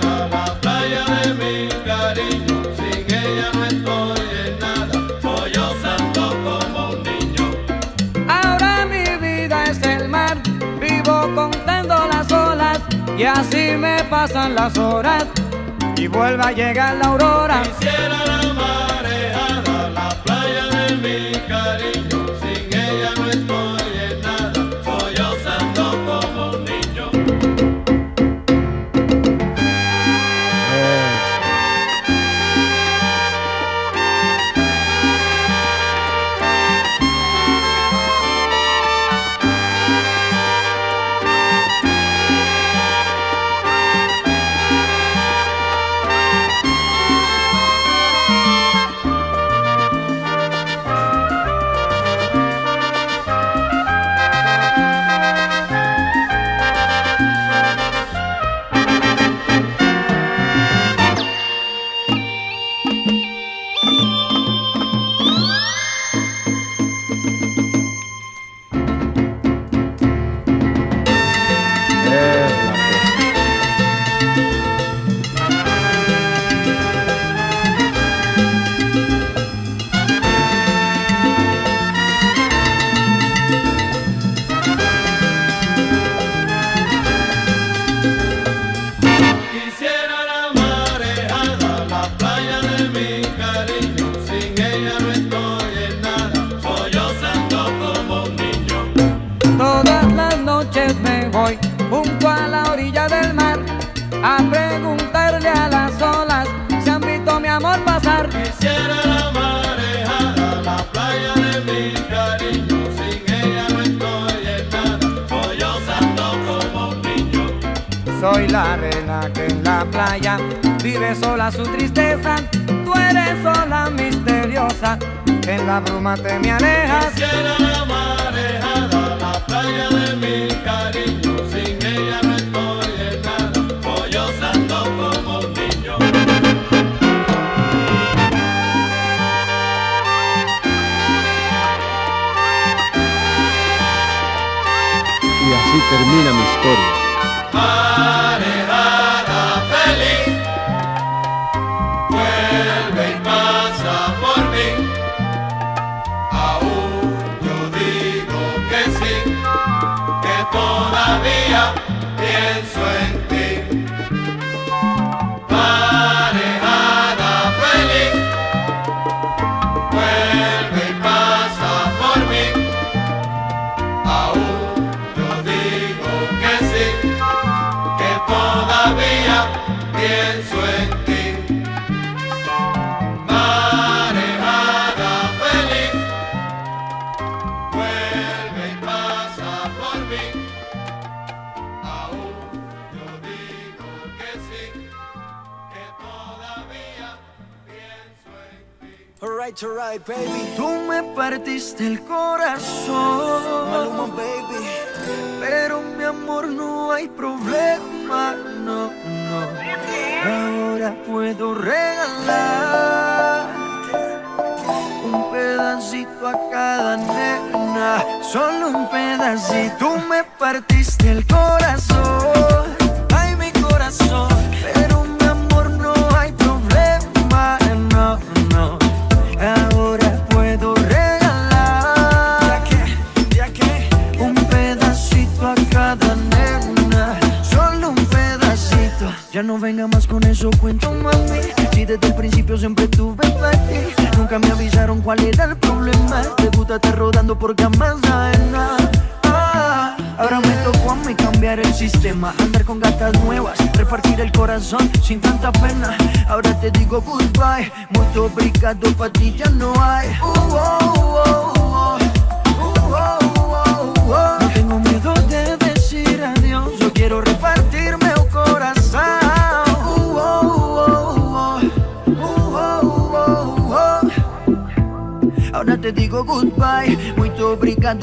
así 13.34 13.76
me 13.76 14.02
pasan 14.04 14.54
las 14.54 14.78
horas 14.78 15.26
y 15.96 16.06
vuelva 16.06 16.48
a 16.48 16.52
llegar 16.52 16.96
la 16.96 17.06
aurora. 17.06 17.62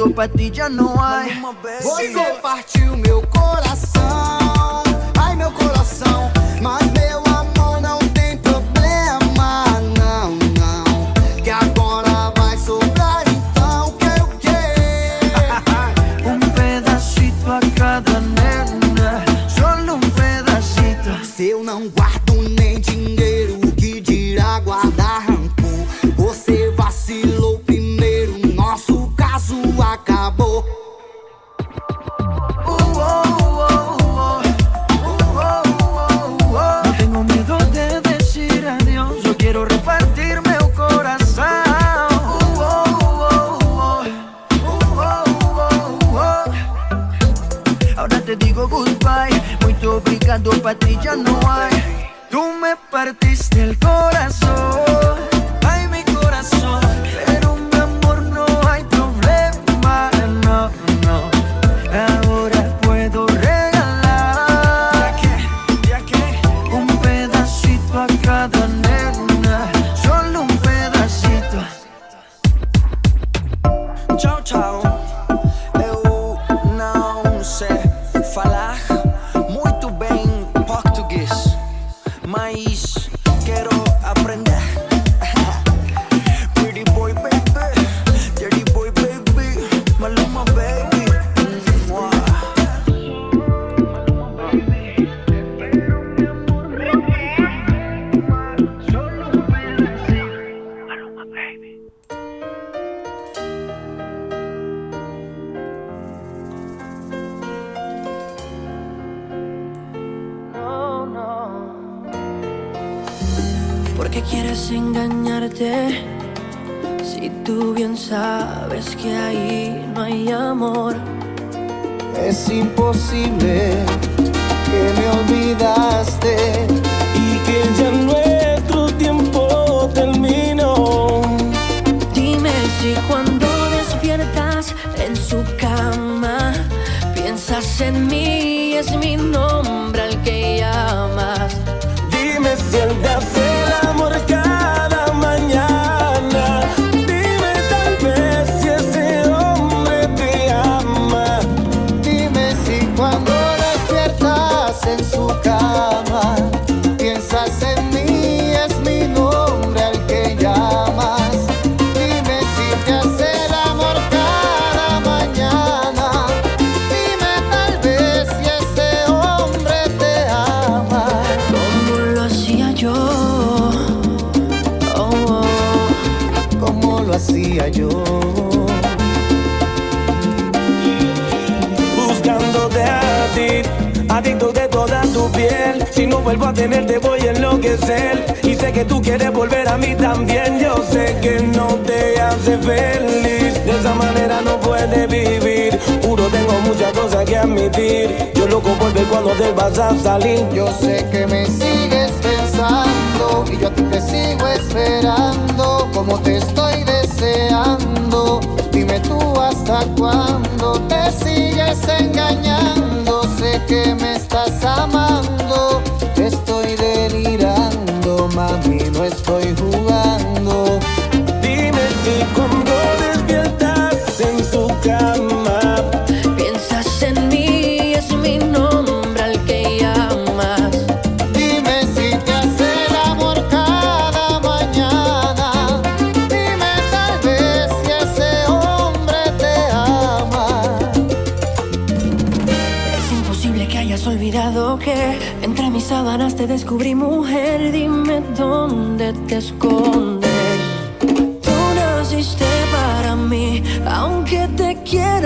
pa' 0.09 0.27
ti 0.27 0.50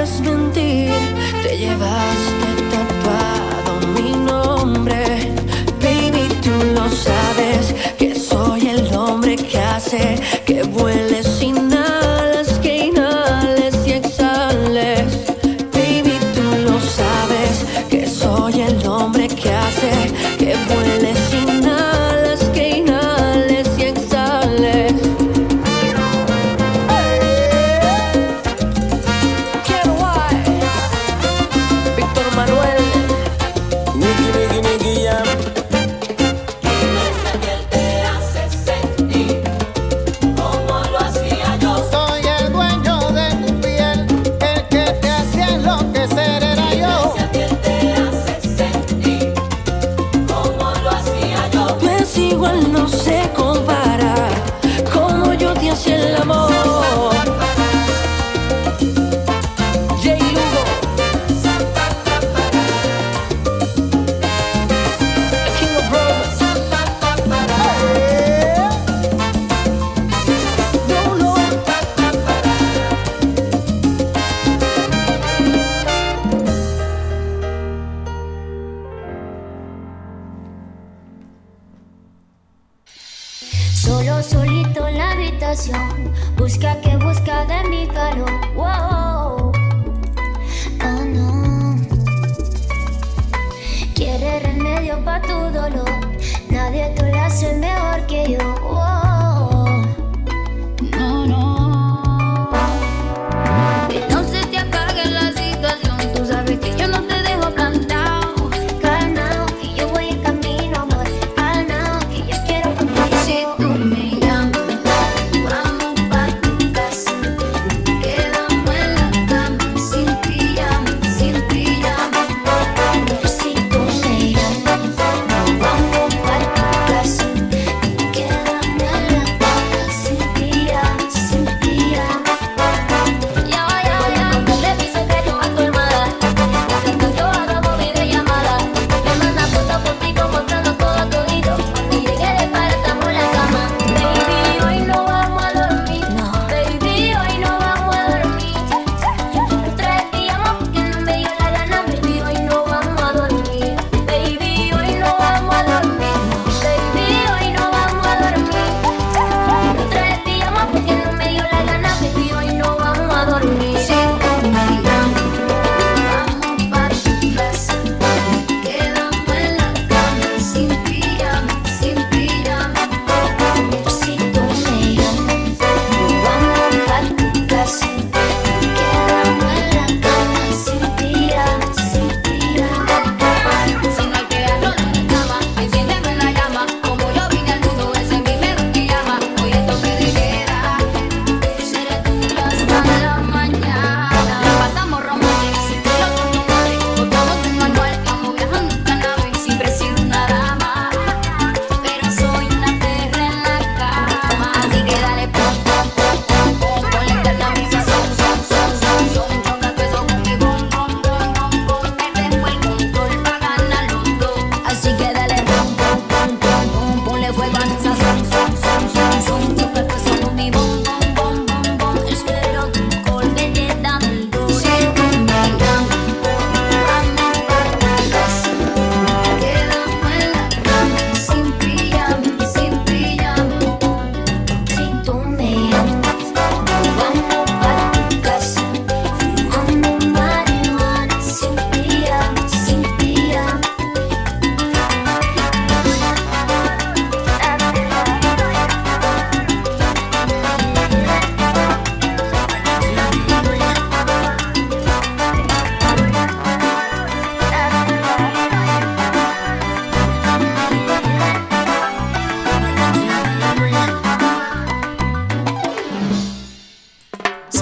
Te 0.06 1.58
llevaste 1.58 2.48
tatuado 2.70 3.88
mi 3.96 4.12
nombre. 4.12 5.34
Baby, 5.82 6.28
tú 6.44 6.52
lo 6.76 6.88
sabes 6.92 7.74
que 7.98 8.14
soy 8.14 8.68
el 8.68 8.94
hombre 8.94 9.36
que 9.36 9.58
hace. 9.58 10.16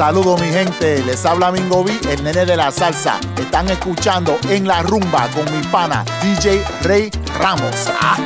Saludos 0.06 0.42
mi 0.42 0.48
gente, 0.48 1.02
les 1.06 1.26
habla 1.26 1.50
Mingo 1.50 1.82
B, 1.82 1.98
el 2.10 2.22
nene 2.26 2.46
de 2.46 2.58
la 2.58 2.74
salsa. 2.74 3.22
Están 3.38 3.70
escuchando 3.70 4.38
en 4.50 4.68
la 4.68 4.84
rumba 4.84 5.30
con 5.30 5.46
mi 5.46 5.66
pana 5.68 6.04
DJ 6.22 6.62
Rey 6.82 7.10
Ramos. 7.40 7.88
Ah. 8.02 8.18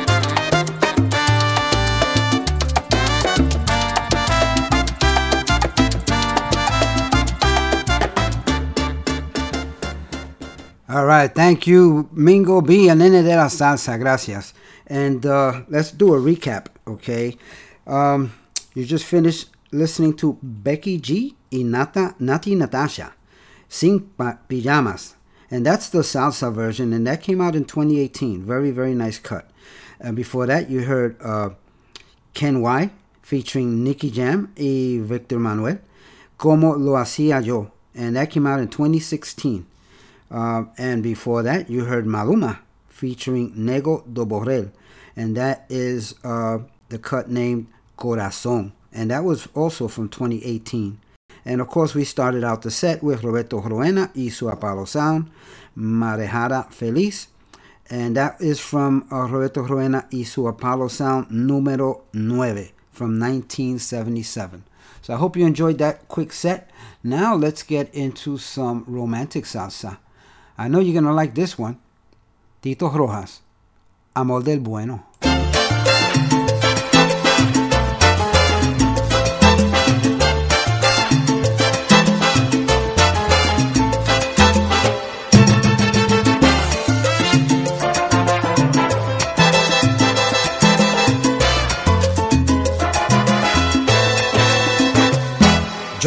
All 10.88 11.06
right, 11.06 11.32
thank 11.32 11.68
you, 11.68 12.08
Mingo 12.10 12.60
B 12.60 12.90
and 12.90 13.00
Nene 13.02 13.22
de 13.22 13.36
la 13.36 13.48
Salsa, 13.48 13.96
gracias. 13.96 14.52
And 14.88 15.24
uh, 15.24 15.62
let's 15.68 15.92
do 15.92 16.12
a 16.12 16.18
recap, 16.18 16.66
okay? 16.88 17.36
Um, 17.86 18.32
you 18.74 18.84
just 18.84 19.04
finished 19.04 19.50
listening 19.70 20.14
to 20.16 20.38
Becky 20.42 20.98
G 20.98 21.37
y 21.50 21.62
Nata, 21.62 22.14
Natti 22.20 22.56
Natasha, 22.56 23.12
Sin 23.68 24.00
Pa- 24.00 24.38
Pijamas. 24.48 25.14
And 25.50 25.64
that's 25.64 25.88
the 25.88 26.00
salsa 26.00 26.52
version, 26.52 26.92
and 26.92 27.06
that 27.06 27.22
came 27.22 27.40
out 27.40 27.56
in 27.56 27.64
2018. 27.64 28.42
Very, 28.44 28.70
very 28.70 28.94
nice 28.94 29.18
cut. 29.18 29.50
And 29.98 30.14
before 30.14 30.46
that, 30.46 30.68
you 30.68 30.82
heard 30.82 31.16
uh, 31.22 31.50
Ken 32.34 32.60
Y 32.60 32.90
featuring 33.22 33.82
Nicky 33.82 34.10
Jam 34.10 34.52
y 34.58 34.98
Victor 35.02 35.38
Manuelle, 35.38 35.80
Como 36.36 36.76
Lo 36.76 36.92
Hacía 36.92 37.44
Yo, 37.44 37.70
and 37.94 38.16
that 38.16 38.30
came 38.30 38.46
out 38.46 38.60
in 38.60 38.68
2016. 38.68 39.66
Uh, 40.30 40.64
and 40.76 41.02
before 41.02 41.42
that, 41.42 41.68
you 41.70 41.84
heard 41.84 42.04
Maluma 42.06 42.58
featuring 42.88 43.52
Nego 43.54 44.04
do 44.12 44.24
Borel, 44.24 44.70
and 45.16 45.36
that 45.36 45.64
is 45.68 46.14
uh, 46.24 46.58
the 46.90 46.98
cut 46.98 47.30
named 47.30 47.66
Corazon, 47.96 48.72
and 48.92 49.10
that 49.10 49.24
was 49.24 49.48
also 49.54 49.88
from 49.88 50.08
2018. 50.08 50.98
And 51.44 51.60
of 51.60 51.68
course, 51.68 51.94
we 51.94 52.04
started 52.04 52.44
out 52.44 52.62
the 52.62 52.70
set 52.70 53.02
with 53.02 53.22
Roberto 53.22 53.60
Roena 53.60 54.10
y 54.14 54.28
su 54.28 54.48
Apollo 54.48 54.86
Sound, 54.86 55.30
Marejada 55.76 56.70
Feliz, 56.70 57.28
and 57.90 58.16
that 58.16 58.40
is 58.40 58.60
from 58.60 59.06
uh, 59.10 59.26
Roberto 59.26 59.62
Roena 59.62 60.06
y 60.12 60.24
su 60.24 60.46
Apollo 60.46 60.88
Sound 60.88 61.28
número 61.30 62.02
9 62.12 62.72
from 62.92 63.18
1977. 63.18 64.64
So 65.00 65.14
I 65.14 65.16
hope 65.16 65.36
you 65.36 65.46
enjoyed 65.46 65.78
that 65.78 66.08
quick 66.08 66.32
set. 66.32 66.70
Now 67.02 67.34
let's 67.34 67.62
get 67.62 67.94
into 67.94 68.36
some 68.36 68.84
romantic 68.86 69.44
salsa. 69.44 69.98
I 70.58 70.68
know 70.68 70.80
you're 70.80 71.00
gonna 71.00 71.14
like 71.14 71.34
this 71.34 71.58
one. 71.58 71.78
Tito 72.60 72.90
Rojas, 72.90 73.40
Amor 74.14 74.42
del 74.42 74.58
Bueno. 74.58 75.04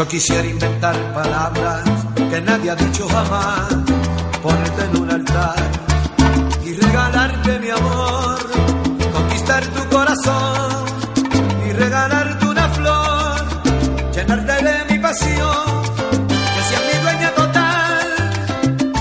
Yo 0.02 0.08
quisiera 0.08 0.48
inventar 0.48 0.96
palabras 1.14 1.84
que 2.32 2.42
nadie 2.42 2.72
ha 2.72 2.76
dicho 2.76 3.08
jamás, 3.08 3.68
ponerte 4.42 4.84
en 4.86 4.98
un 5.00 5.12
altar 5.12 5.56
y 6.66 6.74
regalarte 6.74 7.60
mi 7.60 7.70
amor, 7.70 8.40
conquistar 9.14 9.64
tu 9.64 9.96
corazón 9.96 10.86
y 11.68 11.74
regalarte 11.74 12.46
una 12.48 12.68
flor, 12.70 13.36
llenarte 14.12 14.64
de 14.64 14.86
mi 14.90 14.98
pasión, 14.98 15.84
que 16.28 16.62
seas 16.68 16.84
mi 16.92 17.00
dueña 17.04 17.30
total, 17.36 18.08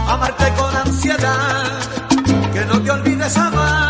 amarte 0.06 0.52
con 0.58 0.76
ansiedad, 0.76 1.78
que 2.52 2.64
no 2.66 2.78
te 2.82 2.90
olvides 2.90 3.36
amar. 3.38 3.89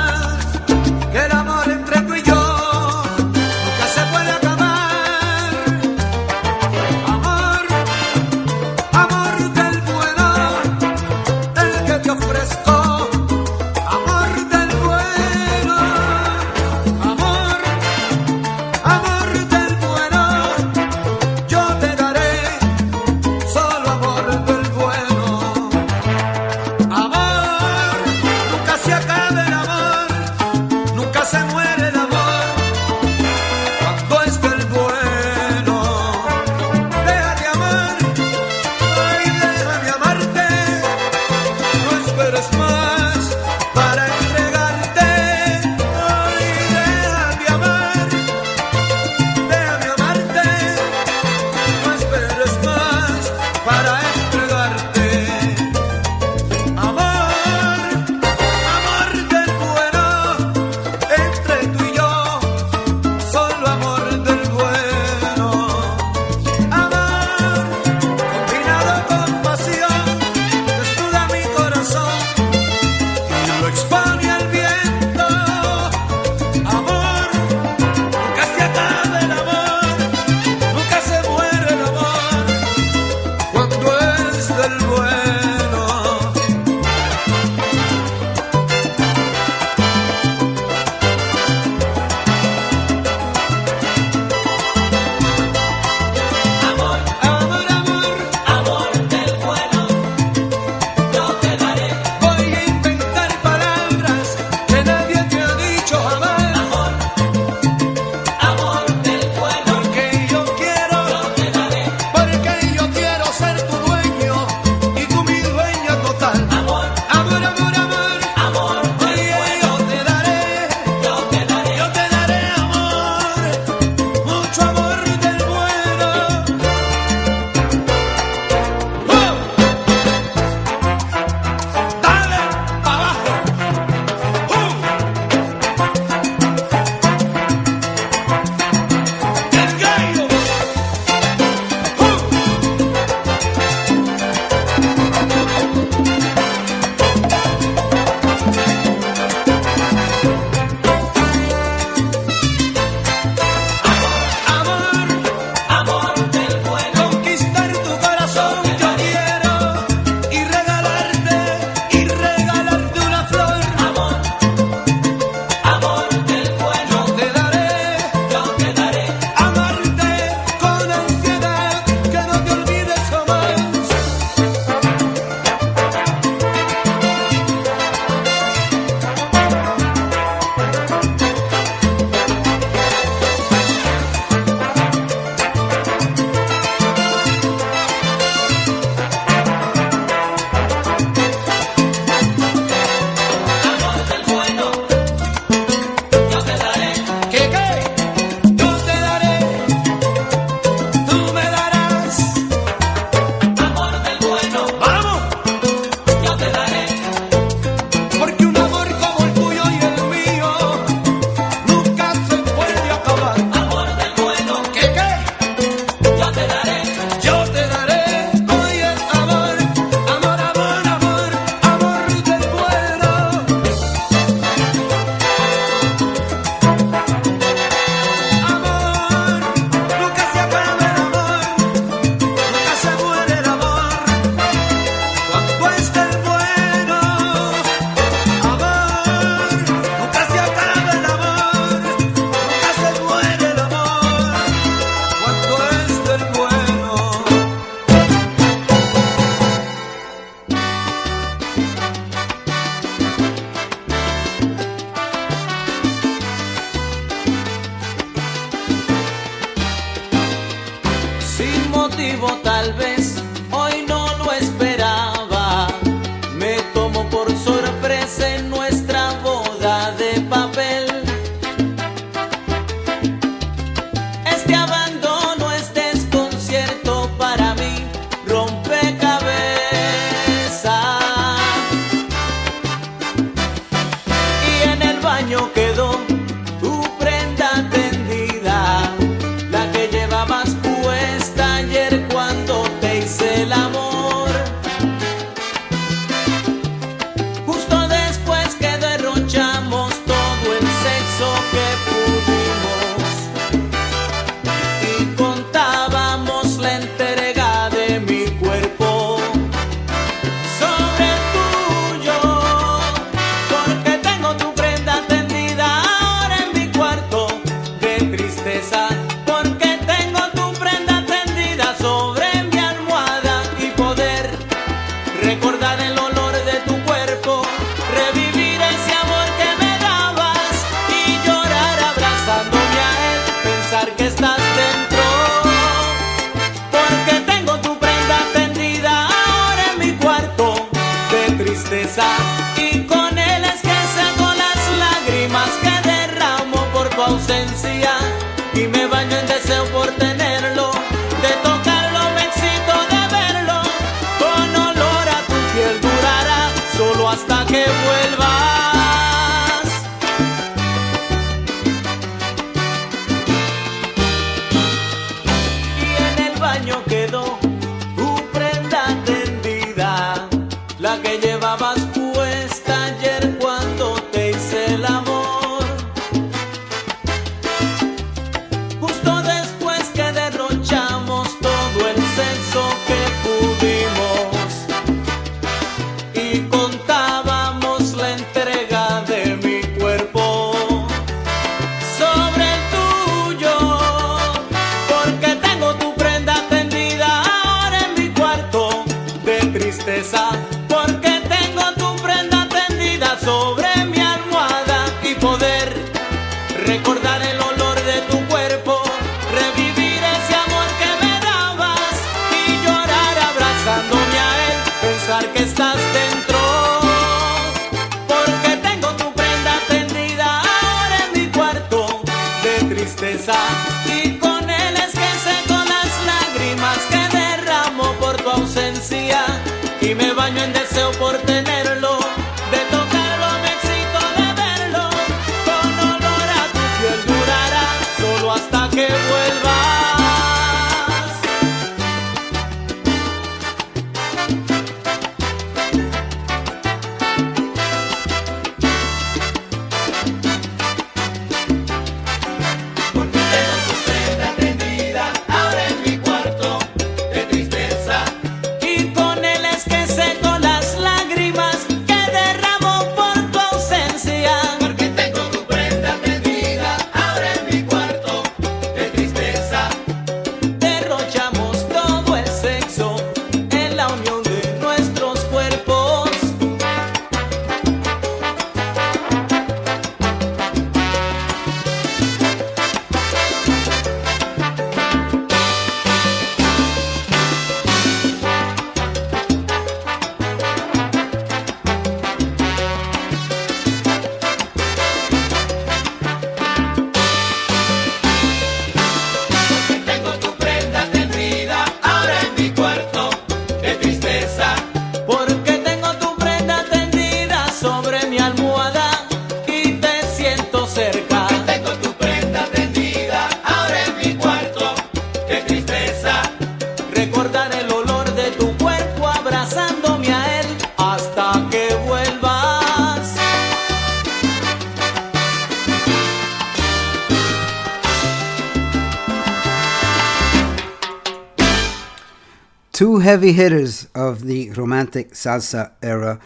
heavy 533.20 533.34
hitters 533.34 533.86
of 533.94 534.24
the 534.24 534.50
romantic 534.52 535.12
salsa 535.12 535.72
era, 535.82 536.18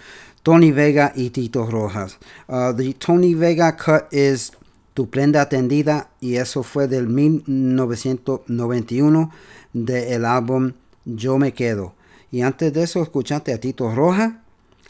Tony 0.45 0.71
Vega 0.71 1.13
y 1.17 1.31
Tito 1.31 1.67
Rojas. 1.67 2.19
Uh, 2.49 2.73
the 2.73 2.93
Tony 2.93 3.35
Vega 3.35 3.77
cut 3.77 4.07
is 4.13 4.53
Tu 4.95 5.11
prenda 5.11 5.49
tendida 5.49 6.11
y 6.21 6.37
eso 6.37 6.63
fue 6.63 6.87
del 6.87 7.09
1991 7.09 9.33
del 9.73 10.23
de 10.23 10.25
álbum 10.25 10.75
Yo 11.05 11.37
me 11.37 11.53
quedo. 11.53 11.95
Y 12.31 12.43
antes 12.43 12.73
de 12.73 12.85
eso 12.85 13.03
escuchaste 13.03 13.53
a 13.53 13.59
Tito 13.59 13.93
Rojas, 13.93 14.35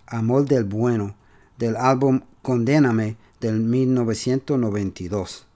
Amor 0.07 0.45
del 0.45 0.65
Bueno, 0.65 1.15
del 1.57 1.75
álbum 1.75 2.21
Condéname 2.43 3.17
del 3.41 3.61
1992. 3.61 5.47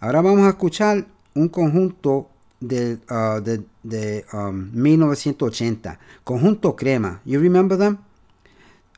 Ahora 0.00 0.22
vamos 0.22 0.46
a 0.46 0.48
escuchar 0.48 1.06
un 1.34 1.50
conjunto 1.50 2.29
de, 2.60 2.98
uh, 3.10 3.40
de, 3.40 3.62
de 3.82 4.24
um, 4.32 4.70
1980. 4.72 5.98
Conjunto 6.24 6.76
Crema. 6.76 7.20
You 7.24 7.40
remember 7.40 7.78
them? 7.78 7.98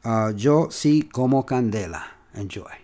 Uh, 0.05 0.35
yo 0.37 0.69
sí 0.71 1.09
como 1.11 1.47
candela. 1.47 2.05
Enjoy. 2.35 2.82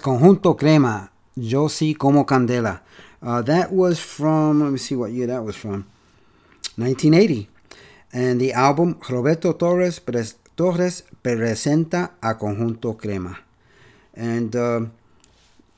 Conjunto 0.00 0.56
Crema, 0.56 1.10
Yo 1.36 1.68
sí 1.68 1.94
como 1.94 2.26
candela. 2.26 2.82
Uh, 3.22 3.42
that 3.42 3.72
was 3.72 4.00
from, 4.00 4.62
let 4.62 4.72
me 4.72 4.78
see 4.78 4.94
what 4.94 5.12
year 5.12 5.26
that 5.26 5.44
was 5.44 5.56
from, 5.56 5.86
1980. 6.76 7.48
And 8.12 8.40
the 8.40 8.52
album 8.52 8.98
Roberto 9.08 9.52
Torres, 9.52 10.00
Pres- 10.00 10.36
Torres 10.56 11.04
presenta 11.22 12.12
a 12.22 12.34
Conjunto 12.34 12.94
Crema. 12.98 13.38
And 14.14 14.56
uh, 14.56 14.80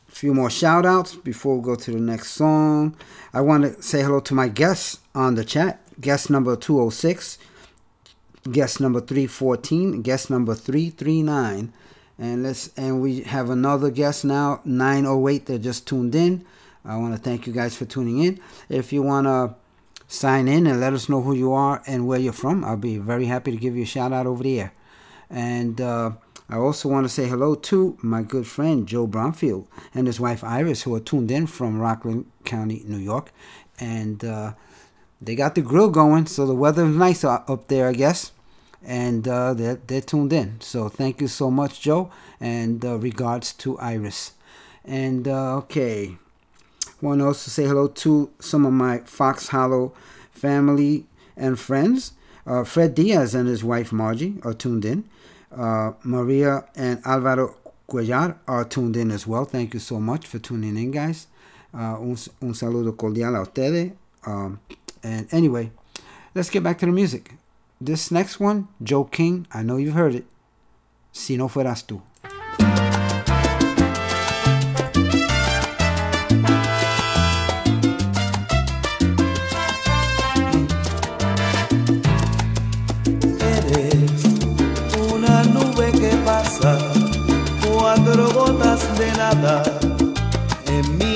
a 0.09 0.15
few 0.15 0.35
more 0.35 0.51
shout 0.51 0.87
outs 0.87 1.17
before 1.17 1.57
we 1.57 1.63
go 1.65 1.75
to 1.75 1.91
the 1.91 2.01
next 2.01 2.31
song. 2.31 2.97
I 3.33 3.41
want 3.41 3.65
to 3.65 3.83
say 3.83 4.03
hello 4.03 4.21
to 4.21 4.35
my 4.35 4.49
guests 4.49 4.99
on 5.15 5.35
the 5.35 5.45
chat. 5.45 5.81
Guest 6.01 6.31
number 6.31 6.57
206, 6.57 7.39
guest 8.51 8.81
number 8.81 9.01
314, 9.01 10.03
guest 10.03 10.31
number 10.31 10.55
339. 10.55 11.73
And 12.23 12.45
let's 12.45 12.71
and 12.77 13.03
we 13.03 13.23
have 13.23 13.51
another 13.51 13.91
guest 13.91 14.25
now, 14.25 14.61
908 14.65 15.47
that 15.47 15.59
just 15.59 15.89
tuned 15.89 16.15
in. 16.15 16.45
I 16.85 16.97
want 16.97 17.17
to 17.17 17.21
thank 17.21 17.49
you 17.49 17.53
guys 17.53 17.75
for 17.75 17.85
tuning 17.85 18.21
in. 18.21 18.39
If 18.69 18.93
you 18.93 19.03
want 19.03 19.27
to 19.27 19.57
sign 20.07 20.47
in 20.47 20.69
and 20.69 20.79
let 20.79 20.93
us 20.93 21.09
know 21.09 21.21
who 21.21 21.35
you 21.35 21.53
are 21.53 21.83
and 21.85 22.07
where 22.07 22.21
you're 22.21 22.33
from, 22.33 22.65
I'll 22.65 22.77
be 22.77 22.97
very 22.97 23.25
happy 23.25 23.51
to 23.51 23.57
give 23.57 23.75
you 23.75 23.83
a 23.83 23.87
shout 23.87 24.13
out 24.13 24.29
over 24.29 24.45
the 24.45 24.61
air. 24.61 24.73
And 25.31 25.81
uh, 25.81 26.13
I 26.49 26.59
also 26.59 26.89
want 26.89 27.07
to 27.07 27.09
say 27.09 27.27
hello 27.27 27.57
to 27.57 27.99
my 28.03 28.23
good 28.23 28.47
friend 28.47 28.87
Joe 28.87 29.09
Bromfield 29.09 29.67
and 29.93 30.07
his 30.07 30.21
wife 30.21 30.45
Iris, 30.45 30.83
who 30.83 30.95
are 30.95 31.01
tuned 31.01 31.33
in 31.33 31.49
from 31.49 31.81
Rockland 31.81 32.31
County, 32.45 32.85
New 32.87 32.99
York. 32.99 33.33
And 33.81 34.25
uh, 34.25 34.53
they 35.21 35.35
got 35.35 35.57
the 35.57 35.61
grill 35.61 35.91
going, 35.91 36.27
so 36.27 36.47
the 36.47 36.55
weather 36.55 36.87
is 36.87 36.95
nice 36.95 37.25
up 37.25 37.51
up 37.51 37.67
there, 37.67 37.89
I 37.89 37.95
guess. 37.95 38.31
And 38.85 39.27
uh, 39.29 39.55
they're, 39.55 39.79
they're 39.87 40.01
tuned 40.01 40.33
in. 40.33 40.61
So 40.61 40.89
thank 40.89 41.21
you 41.21 41.29
so 41.29 41.51
much, 41.51 41.81
Joe. 41.81 42.11
And 42.41 42.85
uh, 42.85 42.99
regards 42.99 43.53
to 43.55 43.79
Iris. 43.79 44.33
And 44.85 45.29
uh, 45.29 45.57
okay, 45.59 46.17
want 47.01 47.21
to 47.21 47.27
also 47.27 47.51
say 47.51 47.65
hello 47.65 47.89
to 47.89 48.31
some 48.39 48.65
of 48.65 48.73
my 48.73 48.99
Fox 48.99 49.49
Hollow 49.49 49.93
family 50.31 51.07
and 51.37 51.59
friends. 51.59 52.13
Uh, 52.47 52.65
Fred 52.65 52.95
Diaz 52.95 53.35
and 53.35 53.49
his 53.49 53.63
wife 53.63 53.93
Margie 53.93 54.39
are 54.43 54.55
tuned 54.55 54.85
in. 54.85 55.05
Uh, 55.57 55.93
Maria 56.03 56.65
and 56.75 57.01
Alvaro 57.05 57.57
Cuellar 57.89 58.37
are 58.49 58.65
tuned 58.65 58.97
in 58.97 59.11
as 59.11 59.27
well. 59.27 59.45
Thank 59.45 59.75
you 59.75 59.81
so 59.81 60.01
much 60.01 60.27
for 60.27 60.39
tuning 60.39 60.77
in, 60.77 60.91
guys. 60.91 61.27
Uh, 61.75 62.01
un, 62.01 62.17
un 62.43 62.53
saludo 62.55 62.97
cordial 62.97 63.37
a 63.37 63.43
ustedes. 63.43 63.93
Um, 64.27 64.61
and 65.03 65.33
anyway, 65.33 65.71
let's 66.35 66.51
get 66.51 66.63
back 66.63 66.79
to 66.79 66.87
the 66.87 66.93
music. 66.93 67.35
This 67.85 68.13
next 68.13 68.39
one, 68.39 68.69
Joe 68.81 69.03
King, 69.03 69.49
I 69.53 69.65
know 69.65 69.77
you've 69.77 69.95
heard 69.95 70.15
it. 70.15 70.25
Si 71.11 71.37
no 71.37 71.49
fueras 71.49 71.85
tú. 71.85 72.01
cuatro 87.67 88.31
gotas 88.33 88.97
de 88.97 89.11
nada 89.13 89.63
en 90.67 90.99
mi 90.99 91.12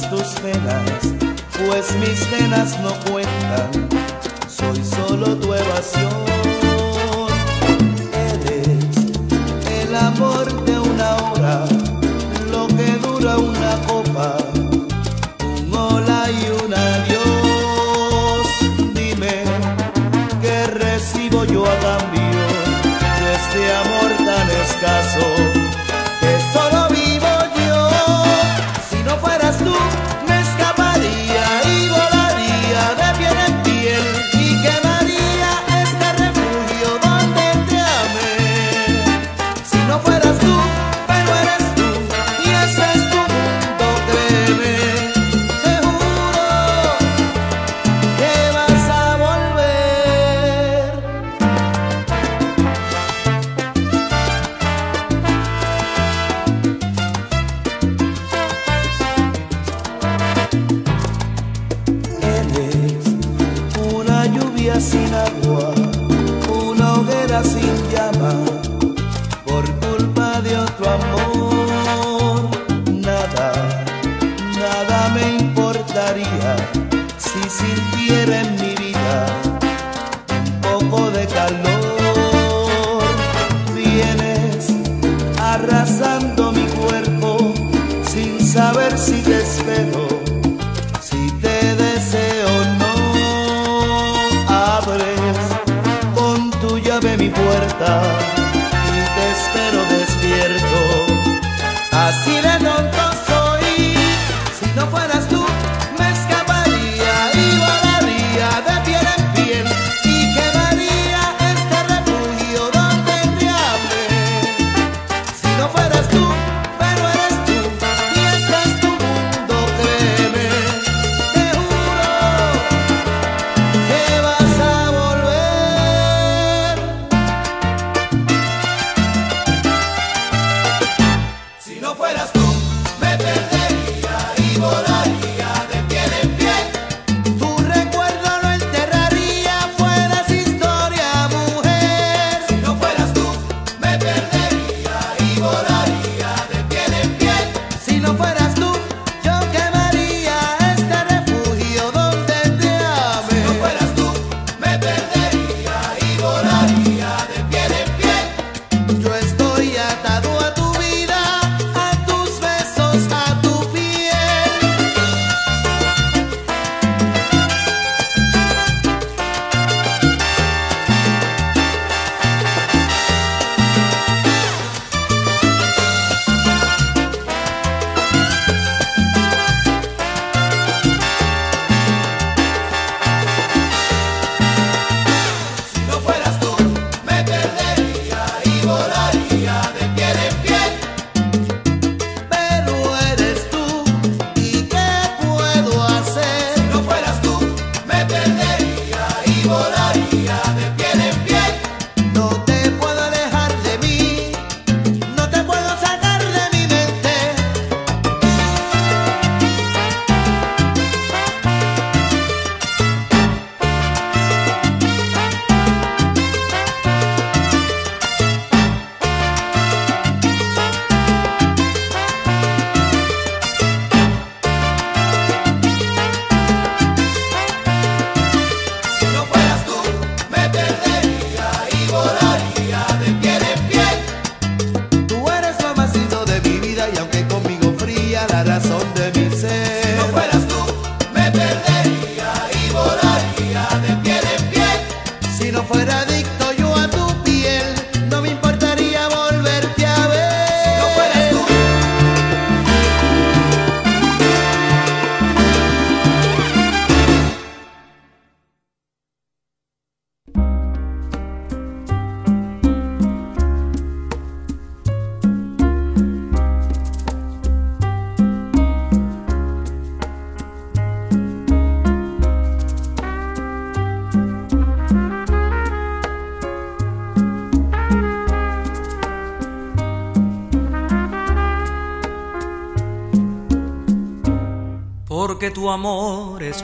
tus 0.00 0.40
penas, 0.40 1.02
pues 1.66 1.94
mis 1.96 2.24
penas 2.24 2.78
no 2.80 2.94
cuentan, 3.12 3.88
soy 4.48 4.82
solo 4.82 5.36
tu 5.36 5.52
evasión. 5.52 6.61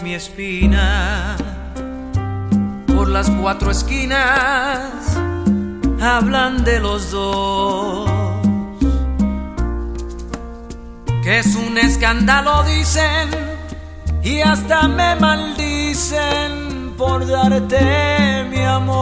mi 0.08 0.14
espina 0.14 1.36
por 2.86 3.08
las 3.10 3.28
cuatro 3.28 3.70
esquinas 3.70 5.18
hablan 6.00 6.64
de 6.64 6.80
los 6.80 7.10
dos. 7.10 8.10
Que 11.22 11.40
es 11.40 11.54
un 11.56 11.76
escándalo, 11.76 12.62
dicen, 12.62 13.28
y 14.22 14.40
hasta 14.40 14.88
me 14.88 15.14
maldicen 15.16 16.94
por 16.96 17.26
darte 17.26 18.44
mi 18.48 18.62
amor. 18.62 18.96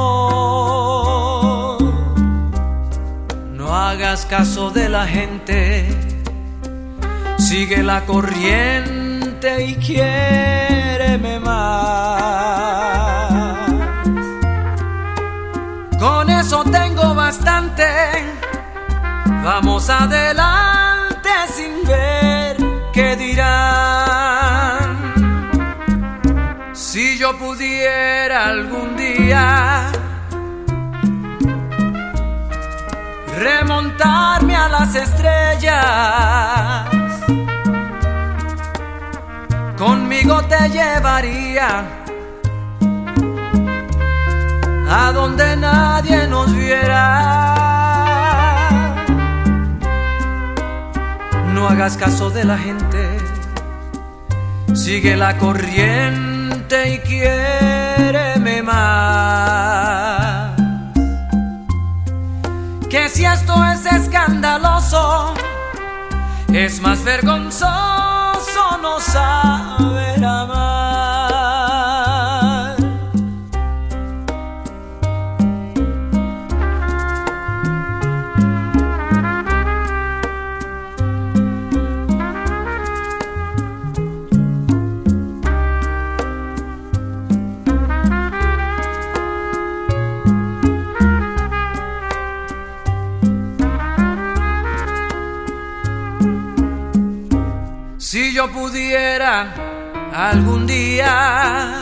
No 3.53 3.73
hagas 3.73 4.27
caso 4.27 4.73
de 4.73 4.89
la 4.89 5.07
gente, 5.07 5.87
sigue 7.39 7.85
la 7.85 8.05
corriente 8.07 9.67
y 9.67 9.77
quiere. 9.77 10.86
Vamos 19.47 19.89
adelante 19.89 21.31
sin 21.55 21.87
ver 21.87 22.57
qué 22.93 23.15
dirán. 23.15 24.89
Si 26.73 27.17
yo 27.17 27.39
pudiera 27.39 28.47
algún 28.47 28.97
día 28.97 29.93
remontarme 33.39 34.57
a 34.57 34.69
las 34.69 34.93
estrellas, 34.97 36.89
conmigo 39.79 40.43
te 40.43 40.71
llevaría 40.71 41.85
a 44.91 45.13
donde 45.13 45.57
nadie 45.57 46.27
nos 46.27 46.53
viera. 46.53 47.46
Hagas 51.69 51.97
caso 51.97 52.31
de 52.31 52.45
la 52.45 52.57
gente, 52.57 53.19
sigue 54.73 55.17
la 55.17 55.37
corriente 55.37 56.95
y 56.95 56.99
quiéreme 56.99 58.63
más. 58.63 60.53
Que 62.89 63.09
si 63.09 63.25
esto 63.25 63.65
es 63.65 63.85
escandaloso, 63.85 65.35
es 66.53 66.81
más 66.81 67.03
vergonzoso 67.03 68.79
no 68.81 69.01
saber 69.01 69.66
pudiera 98.49 99.53
algún 100.13 100.67
día 100.67 101.79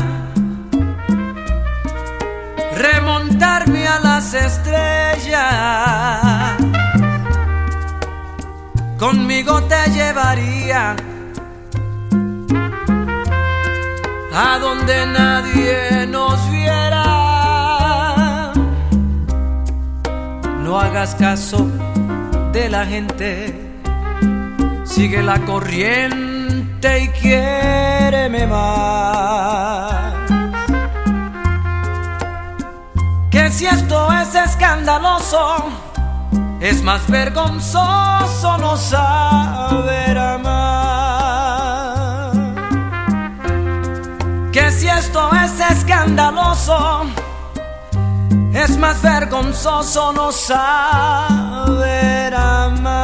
remontarme 2.76 3.86
a 3.86 3.98
las 4.00 4.34
estrellas, 4.34 5.42
conmigo 8.98 9.62
te 9.64 9.90
llevaría 9.90 10.96
a 14.34 14.58
donde 14.58 15.06
nadie 15.06 16.06
nos 16.08 16.50
viera. 16.50 17.04
No 20.62 20.80
hagas 20.80 21.14
caso 21.14 21.68
de 22.52 22.68
la 22.68 22.84
gente 22.86 23.64
sigue 24.84 25.22
la 25.22 25.38
corriente 25.44 26.33
y 26.84 27.08
quiéreme 27.08 28.46
más. 28.46 30.12
Que 33.30 33.50
si 33.50 33.66
esto 33.66 34.12
es 34.12 34.34
escandaloso, 34.34 35.64
es 36.60 36.82
más 36.82 37.08
vergonzoso 37.08 38.58
no 38.58 38.76
saber 38.76 40.18
amar. 40.18 40.72
Que 44.52 44.70
si 44.70 44.86
esto 44.86 45.30
es 45.34 45.58
escandaloso, 45.70 47.06
es 48.52 48.76
más 48.76 49.00
vergonzoso 49.00 50.12
no 50.12 50.30
saber 50.32 50.74
amar. 52.34 53.03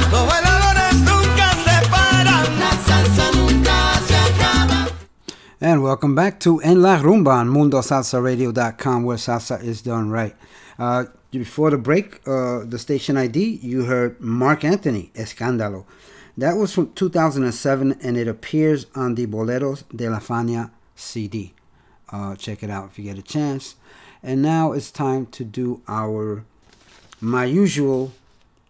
And 5.71 5.83
welcome 5.83 6.15
back 6.15 6.37
to 6.41 6.59
En 6.59 6.81
La 6.81 7.01
Rumba 7.01 7.31
on 7.31 7.47
MundoSalsaRadio.com, 7.47 9.03
where 9.05 9.15
salsa 9.15 9.63
is 9.63 9.81
done 9.81 10.09
right. 10.09 10.35
Uh, 10.77 11.05
before 11.31 11.69
the 11.69 11.77
break, 11.77 12.15
uh, 12.27 12.65
the 12.65 12.77
station 12.77 13.15
ID, 13.15 13.61
you 13.63 13.85
heard 13.85 14.19
Marc 14.19 14.65
Anthony, 14.65 15.11
Escándalo. 15.15 15.85
That 16.37 16.57
was 16.57 16.73
from 16.73 16.91
2007, 16.91 17.99
and 18.01 18.17
it 18.17 18.27
appears 18.27 18.87
on 18.95 19.15
the 19.15 19.27
Boleros 19.27 19.85
de 19.95 20.09
la 20.09 20.19
Fania 20.19 20.71
CD. 20.93 21.53
Uh, 22.11 22.35
check 22.35 22.63
it 22.63 22.69
out 22.69 22.89
if 22.91 22.99
you 22.99 23.05
get 23.05 23.17
a 23.17 23.21
chance. 23.21 23.75
And 24.21 24.41
now 24.41 24.73
it's 24.73 24.91
time 24.91 25.25
to 25.27 25.45
do 25.45 25.81
our 25.87 26.43
my 27.21 27.45
usual 27.45 28.11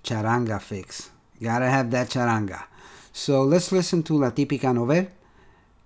charanga 0.03 0.61
fix. 0.61 1.09
Gotta 1.41 1.67
have 1.67 1.89
that 1.89 2.09
charanga. 2.09 2.65
So 3.11 3.41
let's 3.41 3.71
listen 3.71 4.03
to 4.03 4.19
La 4.19 4.29
Típica 4.29 4.71
Novel. 4.71 5.07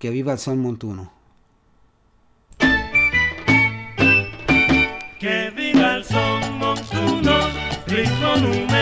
Que 0.05 0.11
viva 0.11 0.33
el 0.33 0.37
son 0.37 0.59
montuno. 0.59 1.11
Que 5.19 5.49
viva 5.57 5.95
el 5.95 6.03
son 6.03 6.59
montuno, 6.59 7.33
ritmo 7.87 8.35
número 8.37 8.74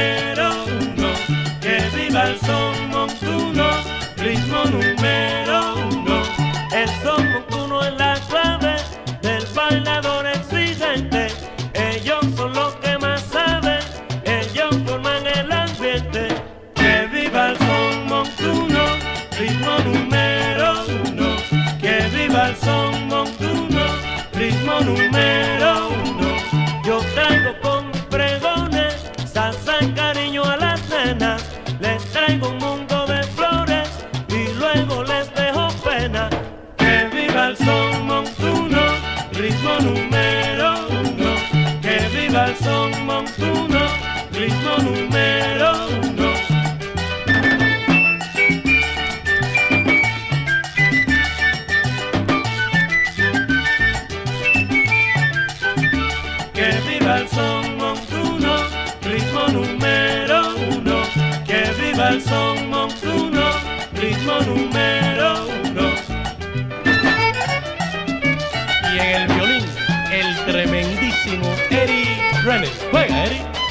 monzuno, 57.94 58.56
ritmo 59.04 59.48
número 59.50 60.56
uno. 60.76 61.04
Que 61.46 61.72
viva 61.80 62.10
el 62.10 62.22
son 62.22 62.70
monzuno, 62.70 63.46
ritmo 63.94 64.40
número 64.42 65.46
uno. 65.66 65.90
Y 68.94 69.00
en 69.00 69.22
el 69.22 69.28
violín, 69.28 69.66
el 70.12 70.46
tremendísimo 70.46 71.48
Eddie 71.70 72.18
Renner. 72.44 72.70
Juega, 72.92 73.26
Eddie. 73.26 73.63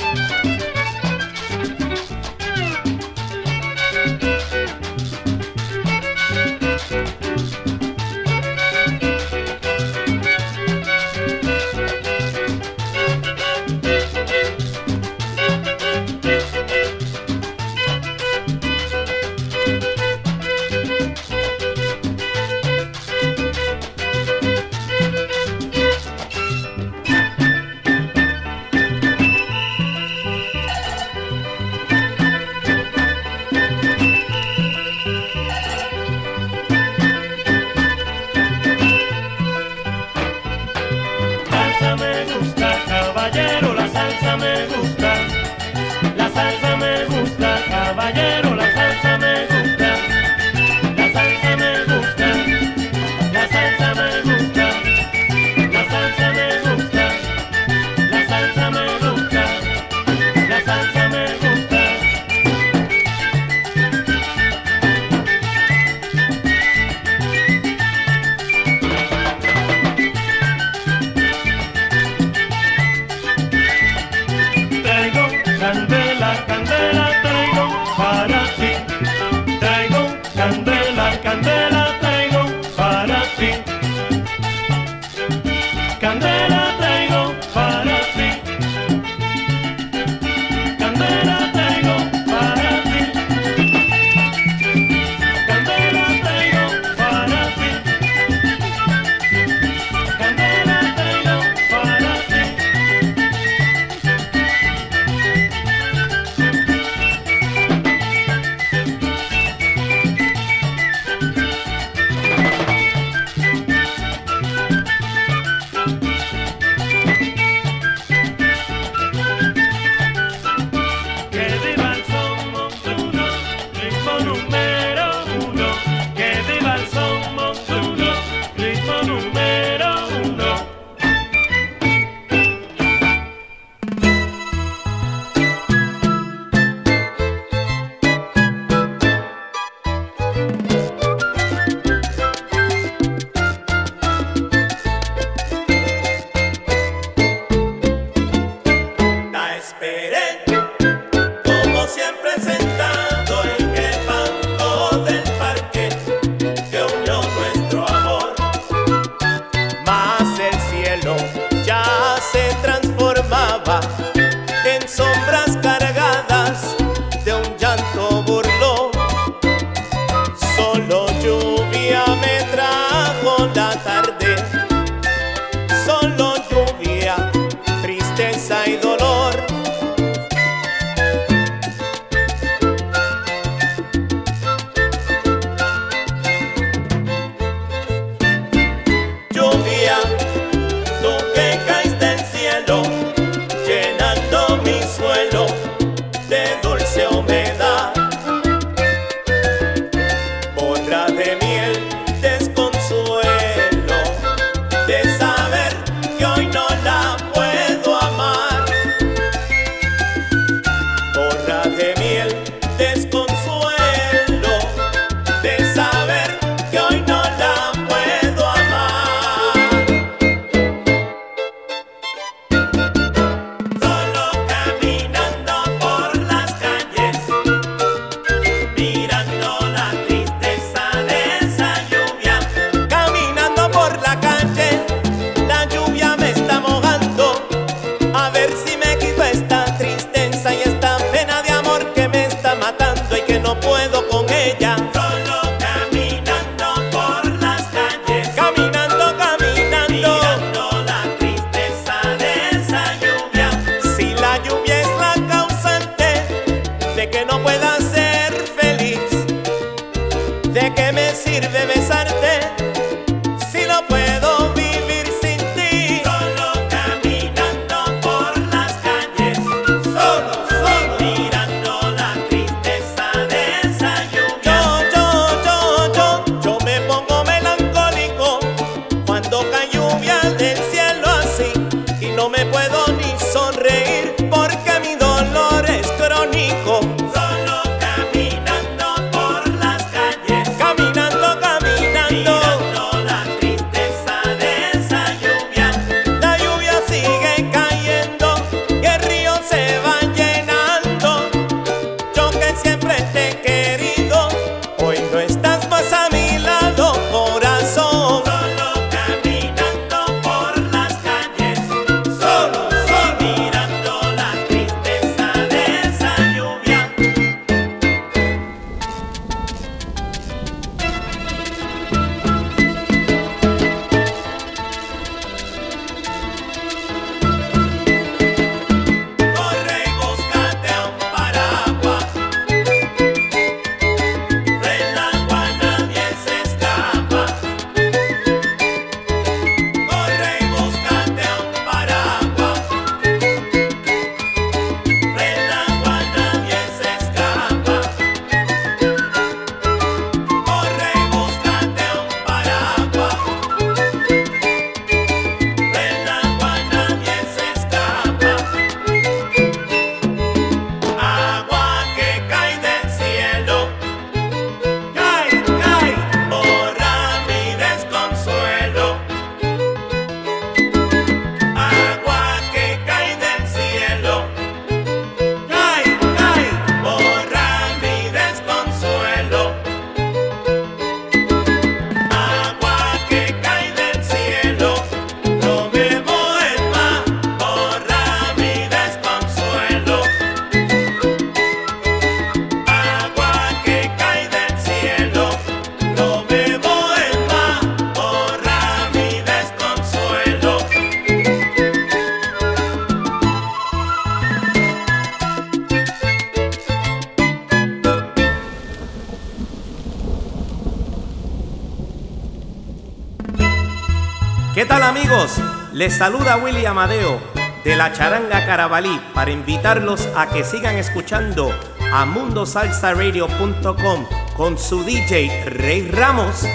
Les 415.83 415.91
saluda 415.91 416.37
Willy 416.37 416.65
Amadeo 416.65 417.19
de 417.65 417.75
la 417.75 417.93
Charanga 417.93 418.47
Carabalí 418.47 419.01
para 419.13 419.33
invitarlos 419.33 420.07
a 420.15 420.29
que 420.29 420.45
sigan 420.45 420.77
escuchando 420.77 421.51
a 421.93 422.05
mundosalsaradio.com 422.05 424.05
con 424.37 424.59
su 424.59 424.85
DJ 424.85 425.45
Rey 425.45 425.91
Ramos. 425.91 426.47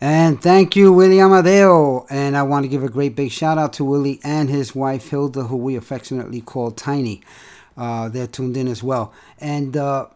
And 0.00 0.40
thank 0.40 0.76
you, 0.76 0.94
Willie 0.94 1.20
Amadeo. 1.20 2.06
And 2.08 2.34
I 2.34 2.40
want 2.40 2.64
to 2.64 2.70
give 2.70 2.82
a 2.82 2.88
great 2.88 3.14
big 3.14 3.30
shout 3.30 3.58
out 3.58 3.74
to 3.74 3.84
Willie 3.84 4.18
and 4.24 4.48
his 4.48 4.74
wife 4.74 5.10
Hilda, 5.10 5.42
who 5.42 5.58
we 5.58 5.76
affectionately 5.76 6.40
call 6.40 6.70
Tiny. 6.70 7.20
Uh, 7.76 8.08
they're 8.08 8.26
tuned 8.26 8.56
in 8.56 8.66
as 8.66 8.82
well. 8.82 9.12
And 9.38 9.76
uh, 9.76 10.06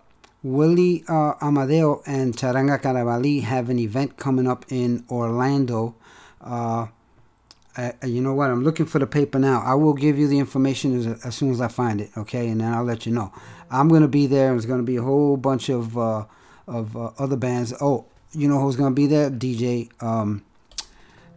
Willie 0.45 1.03
uh, 1.09 1.33
Amadeo 1.41 2.03
and 2.05 2.37
Charanga 2.37 2.79
Carabalí 2.79 3.43
have 3.43 3.71
an 3.71 3.79
event 3.79 4.19
coming 4.19 4.47
up 4.47 4.67
in 4.69 5.03
Orlando. 5.11 5.95
Uh, 6.39 6.89
uh, 7.79 7.93
you 8.05 8.21
know 8.21 8.35
what? 8.35 8.51
I'm 8.51 8.63
looking 8.63 8.85
for 8.85 8.99
the 8.99 9.07
paper 9.07 9.39
now. 9.39 9.63
I 9.65 9.75
will 9.75 9.95
give 9.95 10.19
you 10.19 10.29
the 10.29 10.39
information 10.39 10.97
as, 10.99 11.25
as 11.25 11.35
soon 11.35 11.51
as 11.51 11.63
I 11.63 11.69
find 11.69 11.99
it, 11.99 12.11
okay? 12.19 12.49
And 12.49 12.61
then 12.61 12.75
I'll 12.75 12.85
let 12.85 13.07
you 13.07 13.13
know. 13.13 13.33
I'm 13.71 13.89
gonna 13.89 14.07
be 14.07 14.27
there. 14.27 14.51
There's 14.51 14.67
gonna 14.67 14.83
be 14.83 14.97
a 14.97 15.03
whole 15.03 15.39
bunch 15.39 15.71
of 15.71 15.97
uh, 15.97 16.27
of 16.69 16.95
uh, 16.95 17.13
other 17.19 17.37
bands. 17.37 17.73
Oh, 17.81 18.05
you 18.33 18.47
know 18.47 18.61
who's 18.61 18.77
gonna 18.77 18.95
be 18.95 19.07
there? 19.07 19.31
DJ. 19.31 19.91
Um, 20.03 20.45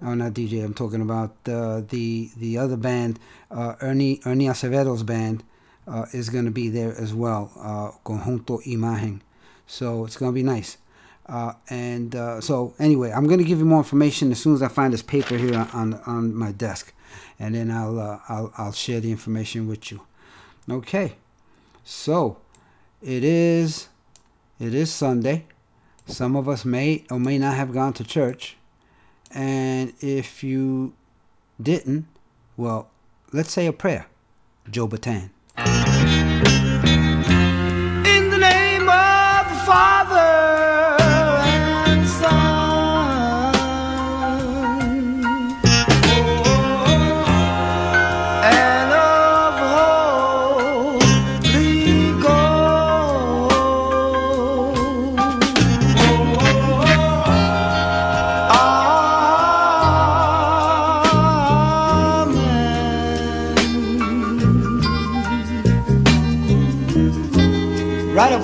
oh, 0.01 0.15
not 0.15 0.34
DJ. 0.34 0.65
I'm 0.65 0.73
talking 0.73 1.01
about 1.01 1.34
uh, 1.47 1.81
the 1.88 2.29
the 2.35 2.57
other 2.57 2.75
band, 2.75 3.19
Ernie 3.49 4.19
Ernie 4.25 4.47
Acevedo's 4.47 5.03
band, 5.03 5.45
uh, 5.88 6.05
is 6.14 6.30
gonna 6.30 6.51
be 6.51 6.69
there 6.69 6.93
as 6.97 7.14
well. 7.14 7.51
Uh, 7.57 7.91
Conjunto 8.05 8.64
Imagen. 8.65 9.22
So 9.65 10.05
it's 10.05 10.18
gonna 10.18 10.31
be 10.31 10.43
nice. 10.43 10.77
Uh, 11.27 11.53
and 11.69 12.15
uh, 12.15 12.39
so 12.39 12.73
anyway, 12.80 13.11
I'm 13.11 13.27
gonna 13.27 13.43
give 13.43 13.59
you 13.59 13.65
more 13.65 13.80
information 13.80 14.31
as 14.31 14.39
soon 14.39 14.53
as 14.53 14.61
I 14.61 14.69
find 14.69 14.93
this 14.93 15.01
paper 15.01 15.38
here 15.38 15.68
on 15.73 15.95
on 16.05 16.34
my 16.34 16.51
desk, 16.51 16.93
and 17.38 17.55
then 17.55 17.69
I'll 17.69 17.99
uh, 17.99 18.19
I'll 18.30 18.53
I'll 18.57 18.72
share 18.72 18.99
the 19.01 19.11
information 19.11 19.68
with 19.68 19.91
you. 19.91 20.01
Okay, 20.69 21.15
so 21.84 22.38
it 23.01 23.23
is 23.23 23.89
it 24.59 24.73
is 24.73 24.91
Sunday. 24.91 25.45
Some 26.05 26.38
of 26.38 26.47
us 26.47 26.64
may 26.64 27.03
or 27.11 27.19
may 27.19 27.38
not 27.38 27.55
have 27.55 27.73
gone 27.73 27.91
to 27.93 28.03
church, 28.05 28.55
and 29.31 29.93
if 29.99 30.41
you 30.41 30.93
didn't, 31.61 32.07
well, 32.55 32.89
let's 33.34 33.51
say 33.51 33.68
a 33.68 33.73
prayer. 33.73 34.07
Joe 34.69 34.88
Bataan. 34.88 35.31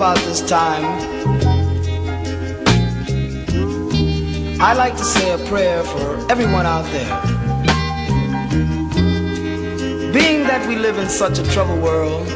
About 0.04 0.26
this 0.26 0.42
time, 0.42 0.84
I 4.60 4.74
like 4.74 4.98
to 4.98 5.04
say 5.06 5.32
a 5.32 5.38
prayer 5.48 5.82
for 5.82 6.30
everyone 6.30 6.66
out 6.66 6.84
there. 6.92 7.22
Being 10.12 10.44
that 10.44 10.66
we 10.68 10.76
live 10.76 10.98
in 10.98 11.08
such 11.08 11.40
a 11.40 11.44
troubled 11.54 11.82
world, 11.82 12.28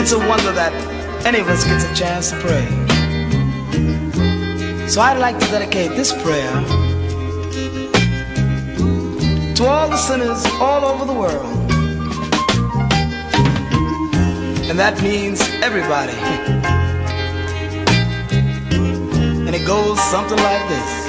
it's 0.00 0.12
a 0.12 0.18
wonder 0.26 0.52
that 0.52 0.72
any 1.26 1.40
of 1.40 1.48
us 1.48 1.64
gets 1.64 1.84
a 1.84 1.94
chance 1.94 2.30
to 2.30 2.36
pray. 2.36 2.66
So 4.88 5.02
I'd 5.02 5.18
like 5.18 5.38
to 5.38 5.46
dedicate 5.48 5.90
this 5.90 6.14
prayer 6.22 6.52
to 9.54 9.66
all 9.66 9.90
the 9.90 9.98
sinners 9.98 10.42
all 10.62 10.82
over 10.86 11.04
the 11.04 11.12
world. 11.12 11.59
And 14.70 14.78
that 14.78 15.02
means 15.02 15.40
everybody. 15.64 16.12
and 19.46 19.52
it 19.52 19.66
goes 19.66 20.00
something 20.00 20.38
like 20.38 20.68
this. 20.68 20.99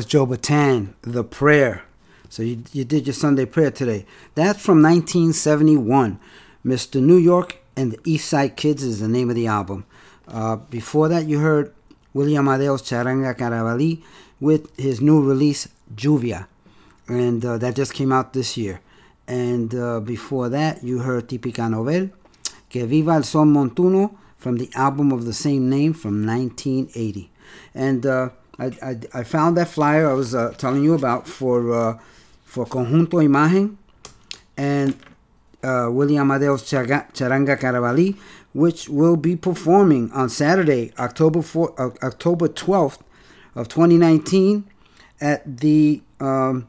Was 0.00 0.06
Joe 0.06 0.26
Bataan, 0.26 0.94
The 1.02 1.22
Prayer. 1.22 1.82
So 2.30 2.42
you, 2.42 2.62
you 2.72 2.86
did 2.86 3.06
your 3.06 3.12
Sunday 3.12 3.44
prayer 3.44 3.70
today. 3.70 4.06
That's 4.34 4.64
from 4.64 4.80
1971. 4.80 6.18
Mr. 6.64 7.02
New 7.02 7.18
York 7.18 7.58
and 7.76 7.92
the 7.92 8.00
East 8.06 8.30
Side 8.30 8.56
Kids 8.56 8.82
is 8.82 9.00
the 9.00 9.08
name 9.08 9.28
of 9.28 9.36
the 9.36 9.46
album. 9.46 9.84
Uh, 10.26 10.56
before 10.56 11.10
that, 11.10 11.26
you 11.26 11.40
heard 11.40 11.74
William 12.14 12.48
Amadeo's 12.48 12.80
Charanga 12.80 13.36
Carabalí 13.36 14.02
with 14.40 14.74
his 14.78 15.02
new 15.02 15.22
release, 15.22 15.68
Juvia. 15.94 16.46
And 17.06 17.44
uh, 17.44 17.58
that 17.58 17.76
just 17.76 17.92
came 17.92 18.10
out 18.10 18.32
this 18.32 18.56
year. 18.56 18.80
And 19.28 19.74
uh, 19.74 20.00
before 20.00 20.48
that, 20.48 20.82
you 20.82 21.00
heard 21.00 21.28
Típica 21.28 21.70
Novel, 21.70 22.08
Que 22.70 22.86
Viva 22.86 23.10
el 23.10 23.22
Son 23.24 23.52
Montuno 23.52 24.16
from 24.38 24.56
the 24.56 24.70
album 24.74 25.12
of 25.12 25.26
the 25.26 25.34
same 25.34 25.68
name 25.68 25.92
from 25.92 26.24
1980. 26.24 27.30
And 27.74 28.06
uh, 28.06 28.30
I, 28.60 28.66
I, 28.82 29.20
I 29.20 29.24
found 29.24 29.56
that 29.56 29.68
flyer 29.68 30.08
I 30.10 30.12
was 30.12 30.34
uh, 30.34 30.52
telling 30.58 30.84
you 30.84 30.92
about 30.94 31.26
for 31.26 31.72
uh, 31.72 31.98
for 32.44 32.66
Conjunto 32.66 33.18
Imagen 33.24 33.76
and 34.56 34.94
uh, 35.62 35.88
William 35.90 36.30
Amadeo's 36.30 36.62
Chaga- 36.62 37.10
Charanga 37.14 37.58
Carabalí, 37.58 38.18
which 38.52 38.88
will 38.88 39.16
be 39.16 39.34
performing 39.34 40.10
on 40.12 40.28
Saturday, 40.28 40.92
October 40.98 41.40
4, 41.40 41.80
uh, 41.80 41.90
October 42.02 42.48
12th 42.48 42.98
of 43.54 43.68
2019 43.68 44.64
at 45.20 45.58
the 45.58 46.02
um, 46.20 46.68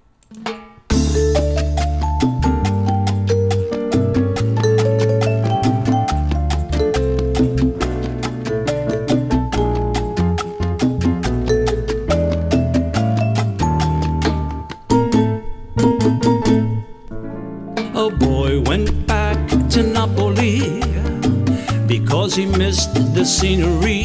Because 22.31 22.51
he 22.51 22.57
missed 22.57 22.93
the 23.13 23.25
scenery, 23.25 24.03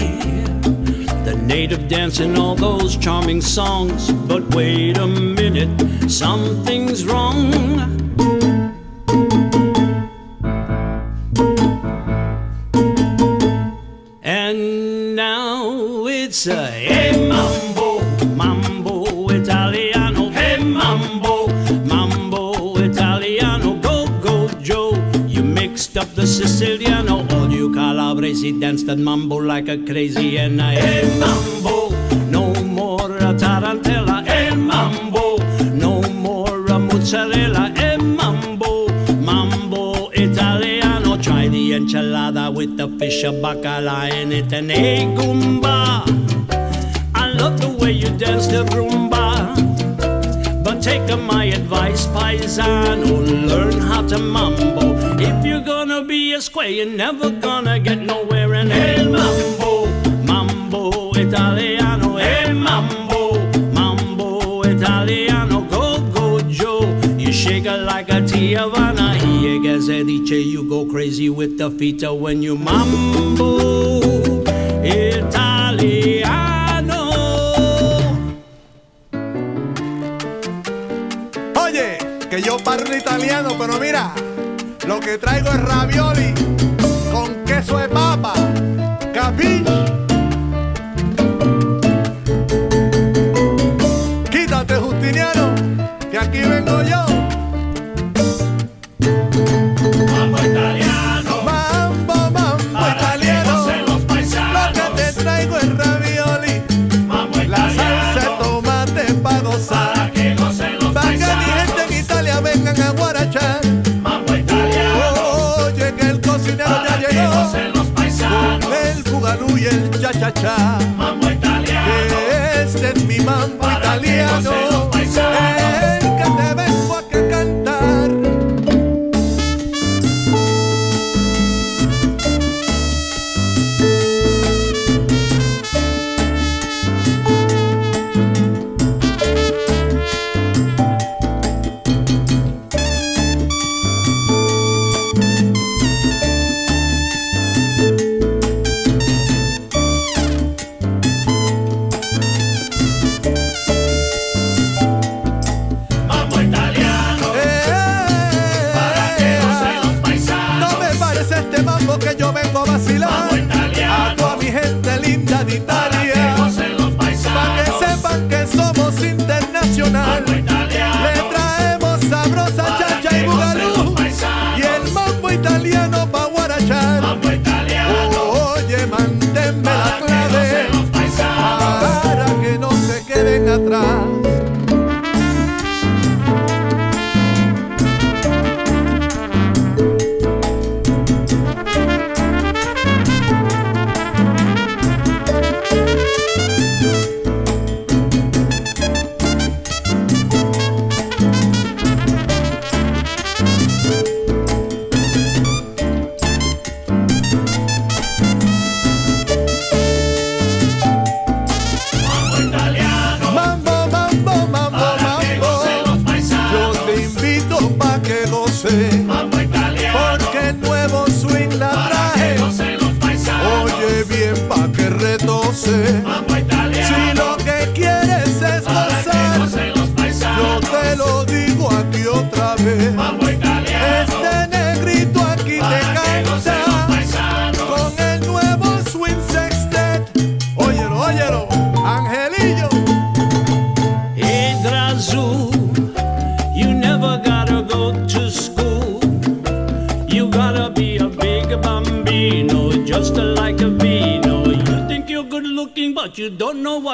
the 1.25 1.41
native 1.45 1.87
dance, 1.87 2.19
and 2.19 2.37
all 2.37 2.57
those 2.57 2.97
charming 2.97 3.41
songs. 3.41 4.13
But 4.13 4.55
wait 4.55 4.99
a 4.99 5.07
minute, 5.07 6.11
something's 6.11 7.05
wrong. 7.07 7.96
That 28.87 28.99
mambo 28.99 29.37
like 29.37 29.69
a 29.69 29.79
crazy, 29.79 30.39
and 30.39 30.63
I 30.63 30.75
hey 30.75 31.19
mambo, 31.19 31.91
no 32.31 32.55
more 32.63 33.17
a 33.17 33.35
tarantella, 33.35 34.25
hey 34.25 34.55
mambo, 34.55 35.39
no 35.75 36.03
more 36.13 36.65
a 36.67 36.79
mozzarella, 36.79 37.73
hey 37.77 37.97
mambo, 37.97 38.87
mambo 39.21 40.11
Italiano. 40.11 41.17
Try 41.21 41.49
the 41.49 41.73
enchilada 41.73 42.55
with 42.55 42.77
the 42.77 42.89
fish 42.99 43.25
of 43.25 43.35
bacala 43.37 44.09
in 44.13 44.31
it, 44.31 44.53
and 44.53 44.71
hey 44.71 45.05
gumba. 45.17 46.05
I 47.15 47.33
love 47.33 47.61
the 47.61 47.71
way 47.81 47.91
you 47.91 48.11
dance 48.17 48.47
the 48.47 48.65
rumba. 48.67 49.57
But 50.63 50.81
take 50.81 51.09
my 51.19 51.47
advice, 51.47 52.07
paisano, 52.07 53.49
learn 53.49 53.81
how 53.81 54.07
to 54.07 54.19
mambo. 54.19 54.95
If 55.19 55.45
you're 55.45 55.61
gonna 55.61 56.05
be 56.05 56.35
a 56.35 56.41
square, 56.41 56.69
you're 56.69 56.87
never 56.87 57.31
gonna 57.31 57.81
get 57.81 57.99
nowhere. 57.99 58.36
With 71.29 71.59
the 71.59 71.71
feet 71.71 72.03
when 72.03 72.43
you 72.43 72.57
mambo 72.57 74.06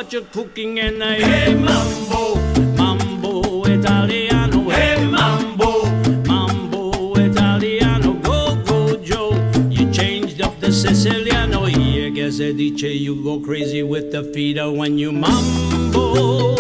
what 0.03 0.13
you're 0.13 0.23
cooking 0.33 0.81
and 0.81 1.01
I 1.01 1.15
hey 1.15 1.55
mambo, 1.55 2.35
mambo 2.77 3.63
Italiano, 3.67 4.69
hey 4.69 5.07
mambo, 5.07 5.85
mambo 6.27 7.15
Italiano, 7.15 8.15
go 8.15 8.57
go 8.65 8.97
Joe, 8.97 9.33
you 9.71 9.93
changed 9.93 10.43
up 10.43 10.59
the 10.59 10.73
Siciliano, 10.73 11.69
yeah, 11.69 12.09
guess 12.09 12.41
I 12.41 12.51
dice 12.51 12.83
you 12.83 13.23
go 13.23 13.39
crazy 13.39 13.85
with 13.85 14.11
the 14.11 14.25
feeder 14.35 14.73
when 14.73 14.99
you 14.99 15.13
mambo 15.13 16.57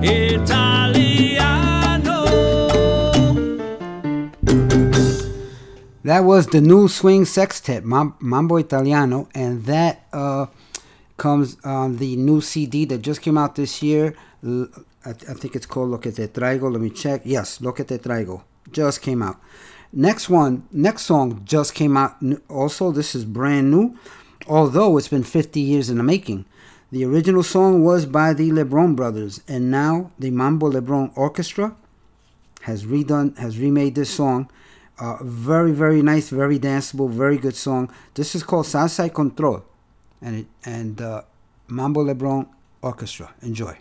Italiano. 0.00 1.42
That 6.04 6.20
was 6.20 6.46
the 6.46 6.60
new 6.60 6.86
swing 6.86 7.24
sextet, 7.24 7.84
Mambo 7.84 8.56
Italiano, 8.56 9.28
and 9.34 9.64
that 9.64 10.06
uh, 10.12 10.46
comes 11.22 11.56
on 11.64 11.98
the 11.98 12.16
new 12.16 12.40
CD 12.40 12.84
that 12.86 13.00
just 13.00 13.22
came 13.22 13.38
out 13.38 13.54
this 13.54 13.80
year. 13.80 14.12
I 14.44 15.12
think 15.12 15.54
it's 15.54 15.66
called 15.66 15.90
Lo 15.90 15.98
que 15.98 16.10
te 16.10 16.26
traigo. 16.26 16.70
Let 16.70 16.80
me 16.80 16.90
check. 16.90 17.22
Yes, 17.24 17.60
Lo 17.60 17.70
que 17.70 17.84
te 17.84 17.98
traigo 17.98 18.42
just 18.72 19.00
came 19.02 19.22
out. 19.22 19.36
Next 19.92 20.28
one, 20.28 20.66
next 20.72 21.02
song 21.02 21.42
just 21.44 21.74
came 21.74 21.96
out. 21.96 22.16
Also, 22.48 22.90
this 22.90 23.14
is 23.14 23.24
brand 23.24 23.70
new, 23.70 23.96
although 24.48 24.98
it's 24.98 25.08
been 25.08 25.22
50 25.22 25.60
years 25.60 25.90
in 25.90 25.98
the 25.98 26.02
making. 26.02 26.44
The 26.90 27.04
original 27.04 27.44
song 27.44 27.84
was 27.84 28.04
by 28.04 28.32
the 28.32 28.50
LeBron 28.50 28.96
brothers, 28.96 29.42
and 29.46 29.70
now 29.70 30.10
the 30.18 30.30
Mambo 30.30 30.72
LeBron 30.72 31.16
Orchestra 31.16 31.76
has 32.62 32.84
redone, 32.84 33.38
has 33.38 33.58
remade 33.58 33.94
this 33.94 34.10
song. 34.10 34.50
Uh, 34.98 35.18
very, 35.22 35.72
very 35.72 36.02
nice, 36.02 36.30
very 36.30 36.58
danceable, 36.58 37.08
very 37.08 37.38
good 37.38 37.54
song. 37.54 37.90
This 38.14 38.34
is 38.34 38.42
called 38.42 38.66
Salsa 38.66 39.04
y 39.04 39.08
Control, 39.08 39.62
and 40.22 40.36
it, 40.40 40.46
and 40.64 41.00
uh, 41.00 41.22
Mambo 41.68 42.04
LeBron 42.04 42.46
Orchestra. 42.82 43.34
Enjoy. 43.42 43.76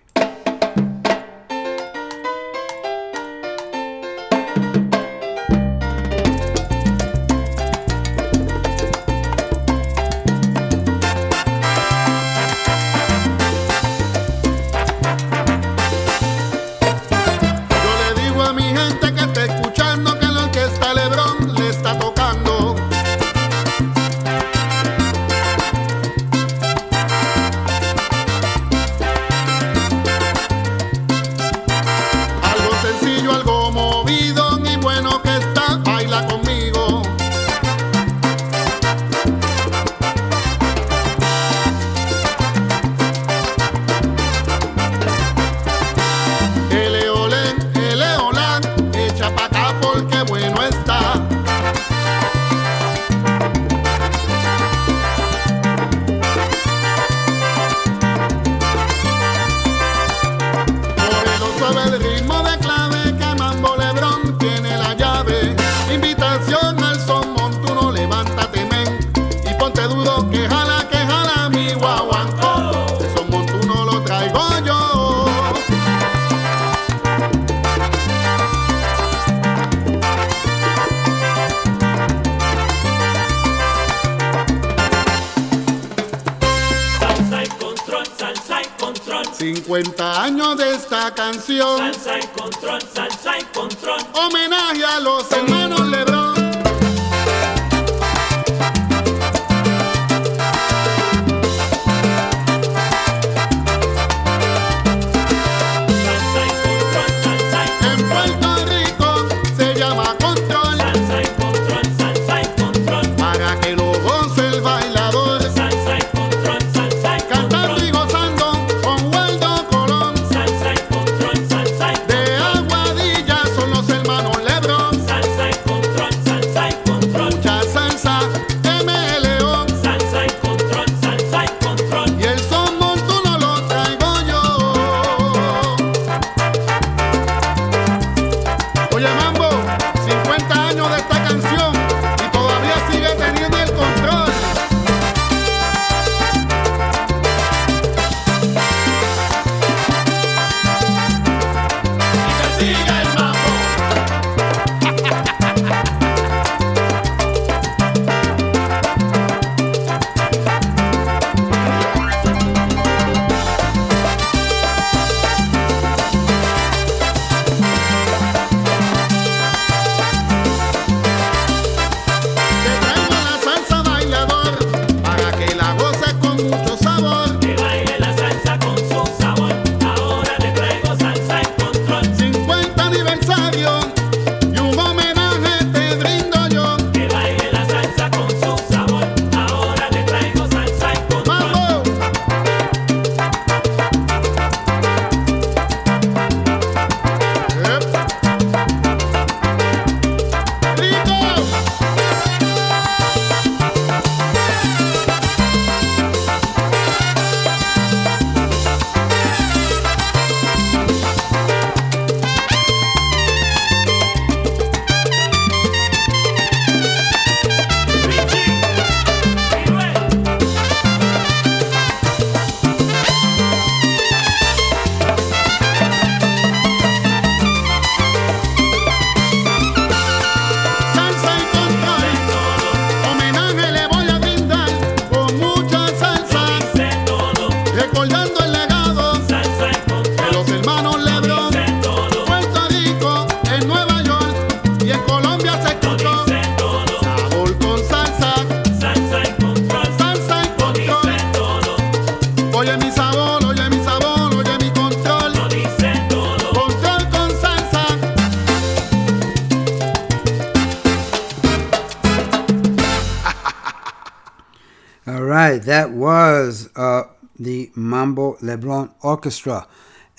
Orchestra, 269.22 269.68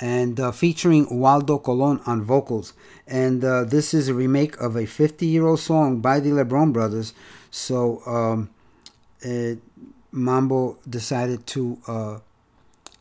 and 0.01 0.39
uh, 0.39 0.53
featuring 0.53 1.09
Waldo 1.11 1.59
Colon 1.59 2.01
on 2.07 2.23
vocals. 2.23 2.73
And 3.09 3.45
uh, 3.45 3.65
this 3.65 3.93
is 3.95 4.07
a 4.09 4.15
remake 4.15 4.57
of 4.61 4.77
a 4.77 4.83
50-year-old 4.83 5.59
song 5.59 6.01
by 6.01 6.20
the 6.20 6.31
Lebron 6.31 6.73
brothers. 6.73 7.12
So 7.51 8.01
um, 8.07 8.51
it, 9.20 9.59
Mambo 10.12 10.79
decided 10.89 11.49
to 11.49 11.79
uh, 11.89 12.19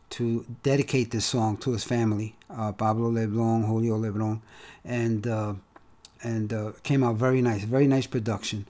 to 0.09 0.43
dedicate 0.63 1.11
this 1.11 1.25
song 1.25 1.55
to 1.57 1.71
his 1.71 1.83
family, 1.83 2.35
uh, 2.49 2.71
Pablo 2.71 3.11
Lebron, 3.11 3.65
Julio 3.67 3.97
Lebron, 3.97 4.41
and 4.83 5.27
uh, 5.27 5.53
and 6.23 6.51
uh, 6.51 6.71
came 6.81 7.03
out 7.03 7.15
very 7.15 7.43
nice, 7.43 7.63
very 7.63 7.85
nice 7.85 8.07
production. 8.07 8.67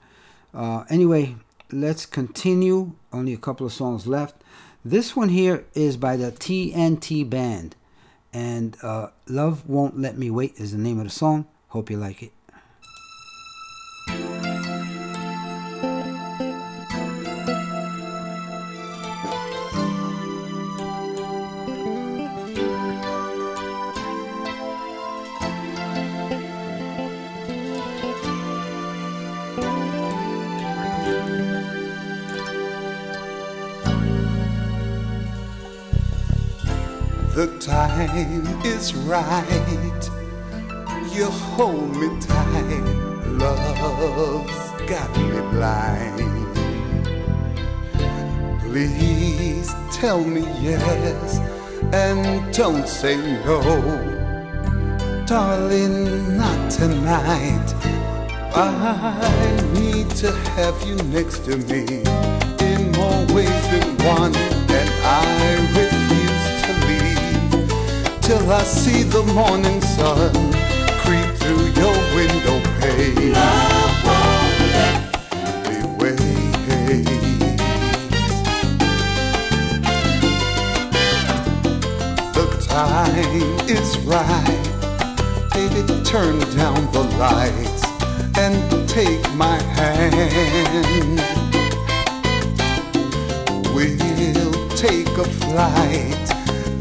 Anyway, 0.90 1.36
let's 1.72 2.04
continue. 2.04 2.92
Only 3.10 3.32
a 3.32 3.38
couple 3.38 3.66
of 3.66 3.72
songs 3.72 4.06
left. 4.06 4.36
This 4.84 5.14
one 5.14 5.28
here 5.28 5.64
is 5.74 5.96
by 5.96 6.16
the 6.16 6.32
TNT 6.32 7.28
Band, 7.30 7.76
and 8.32 8.76
uh, 8.82 9.10
"Love 9.28 9.68
Won't 9.68 9.96
Let 9.96 10.18
Me 10.18 10.28
Wait" 10.28 10.54
is 10.56 10.72
the 10.72 10.78
name 10.78 10.98
of 10.98 11.04
the 11.04 11.10
song. 11.10 11.46
Hope 11.68 11.88
you 11.88 11.96
like 11.96 12.20
it. 12.20 12.32
Time 37.72 38.46
is 38.66 38.94
right. 38.94 40.02
You 41.14 41.24
hold 41.54 41.96
me 41.96 42.08
tight. 42.20 42.84
Love's 43.40 44.64
got 44.90 45.10
me 45.16 45.40
blind. 45.52 46.52
Please 48.60 49.70
tell 49.90 50.22
me 50.22 50.42
yes 50.60 51.38
and 51.94 52.22
don't 52.54 52.86
say 52.86 53.16
no. 53.46 53.58
Darling, 55.24 56.36
not 56.36 56.70
tonight. 56.70 57.68
I 58.54 58.66
need 59.72 60.10
to 60.22 60.30
have 60.56 60.76
you 60.86 60.96
next 61.16 61.38
to 61.46 61.56
me 61.70 61.84
in 62.68 62.80
more 62.98 63.22
ways 63.34 63.64
than 63.72 63.88
one, 64.18 64.34
and 64.78 64.90
I 65.22 65.32
till 68.22 68.52
I 68.52 68.62
see 68.62 69.02
the 69.02 69.22
morning 69.34 69.80
sun 69.80 70.32
creep 71.02 71.28
through 71.40 71.66
your 71.80 71.96
window 72.14 72.60
pane. 72.78 73.32
Love 73.32 74.04
won't 74.06 74.58
let 74.76 74.96
me 75.68 75.76
wait. 75.98 76.18
The 82.36 82.46
time 82.68 83.50
is 83.68 83.98
right. 84.14 84.64
Baby, 85.52 85.82
turn 86.04 86.38
down 86.56 86.80
the 86.92 87.04
lights 87.18 87.84
and 88.38 88.88
take 88.88 89.24
my 89.34 89.60
hand. 89.78 91.20
We'll 93.74 94.68
take 94.76 95.08
a 95.18 95.24
flight 95.24 96.28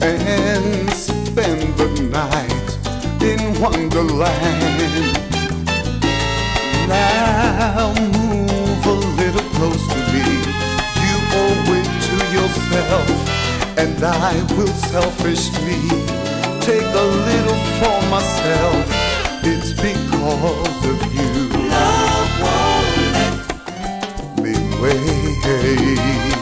and 0.01 1.20
night 2.11 2.77
in 3.23 3.39
Wonderland. 3.61 4.61
Now 6.88 7.93
move 7.95 8.85
a 8.85 8.97
little 9.21 9.47
close 9.55 9.88
to 9.88 9.99
me. 10.11 10.27
You 11.03 11.15
owe 11.41 11.71
it 11.77 11.88
to 12.07 12.15
yourself, 12.35 13.17
and 13.77 14.03
I 14.03 14.33
will 14.57 14.75
selfishly 14.91 15.81
take 16.59 16.91
a 17.03 17.07
little 17.29 17.59
for 17.79 17.97
myself. 18.09 18.85
It's 19.43 19.71
because 19.73 20.81
of 20.93 20.99
you. 21.15 21.31
Love 21.69 22.31
won't 22.43 23.21
let 24.38 24.43
me 24.43 24.53
wait. 24.81 26.40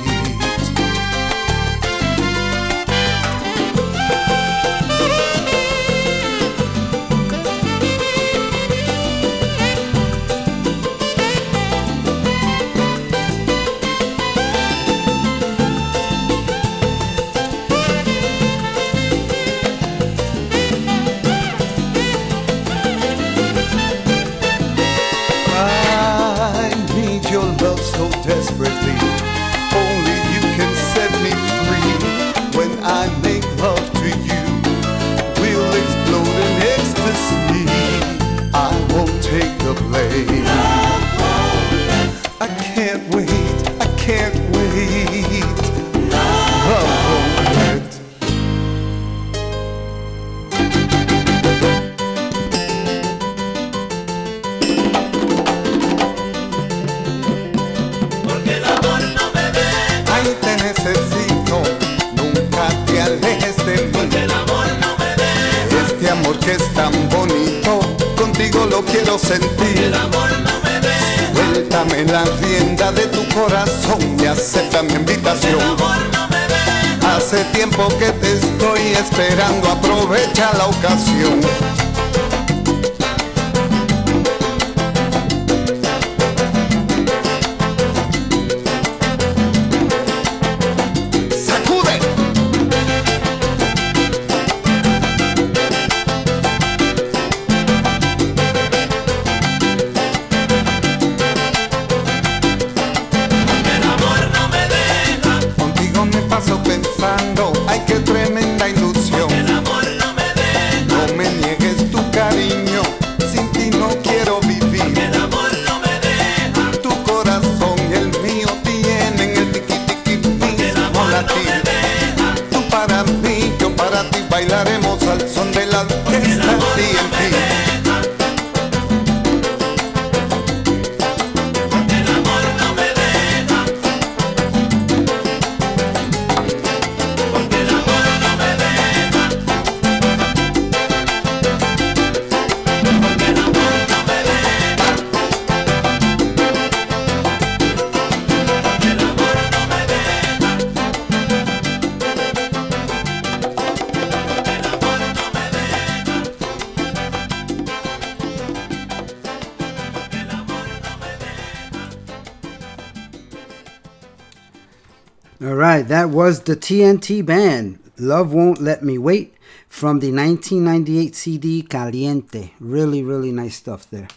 That 165.99 166.11
was 166.11 166.43
the 166.43 166.55
TNT 166.55 167.25
band. 167.25 167.77
Love 167.97 168.31
Won't 168.31 168.61
Let 168.61 168.81
Me 168.81 168.97
Wait 168.97 169.35
from 169.67 169.99
the 169.99 170.13
1998 170.13 171.13
CD 171.13 171.61
Caliente. 171.61 172.53
Really, 172.61 173.03
really 173.03 173.33
nice 173.33 173.57
stuff 173.57 173.89
there. 173.89 174.07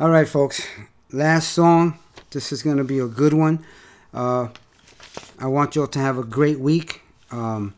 All 0.00 0.10
right, 0.10 0.26
folks. 0.26 0.66
Last 1.12 1.52
song. 1.52 2.00
This 2.32 2.50
is 2.50 2.64
going 2.64 2.78
to 2.78 2.84
be 2.84 2.98
a 2.98 3.06
good 3.06 3.32
one. 3.32 3.64
Uh, 4.12 4.48
I 5.38 5.46
want 5.46 5.76
y'all 5.76 5.86
to 5.86 6.00
have 6.00 6.18
a 6.18 6.24
great 6.24 6.58
week. 6.58 7.02
Um, 7.30 7.74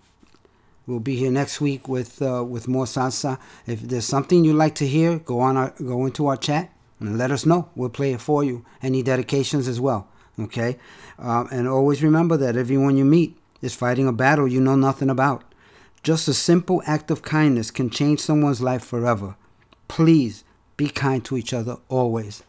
we'll 0.86 1.00
be 1.00 1.16
here 1.16 1.30
next 1.30 1.60
week 1.60 1.88
with 1.88 2.22
uh, 2.22 2.42
with 2.42 2.68
more 2.68 2.86
salsa. 2.86 3.38
If 3.66 3.82
there's 3.82 4.06
something 4.06 4.46
you'd 4.46 4.56
like 4.56 4.76
to 4.76 4.86
hear, 4.86 5.18
go 5.18 5.40
on 5.40 5.58
our, 5.58 5.74
go 5.84 6.06
into 6.06 6.26
our 6.26 6.38
chat 6.38 6.72
and 7.00 7.18
let 7.18 7.30
us 7.30 7.44
know. 7.44 7.68
We'll 7.74 7.90
play 7.90 8.14
it 8.14 8.22
for 8.22 8.42
you. 8.42 8.64
Any 8.82 9.02
dedications 9.02 9.68
as 9.68 9.78
well. 9.78 10.08
Okay, 10.38 10.78
um, 11.18 11.48
and 11.50 11.68
always 11.68 12.02
remember 12.02 12.36
that 12.36 12.56
everyone 12.56 12.96
you 12.96 13.04
meet 13.04 13.38
is 13.62 13.74
fighting 13.74 14.06
a 14.06 14.12
battle 14.12 14.46
you 14.46 14.60
know 14.60 14.76
nothing 14.76 15.10
about. 15.10 15.44
Just 16.02 16.28
a 16.28 16.34
simple 16.34 16.82
act 16.86 17.10
of 17.10 17.22
kindness 17.22 17.70
can 17.70 17.90
change 17.90 18.20
someone's 18.20 18.60
life 18.60 18.84
forever. 18.84 19.36
Please 19.88 20.44
be 20.76 20.88
kind 20.88 21.24
to 21.24 21.36
each 21.36 21.52
other 21.52 21.78
always. 21.88 22.42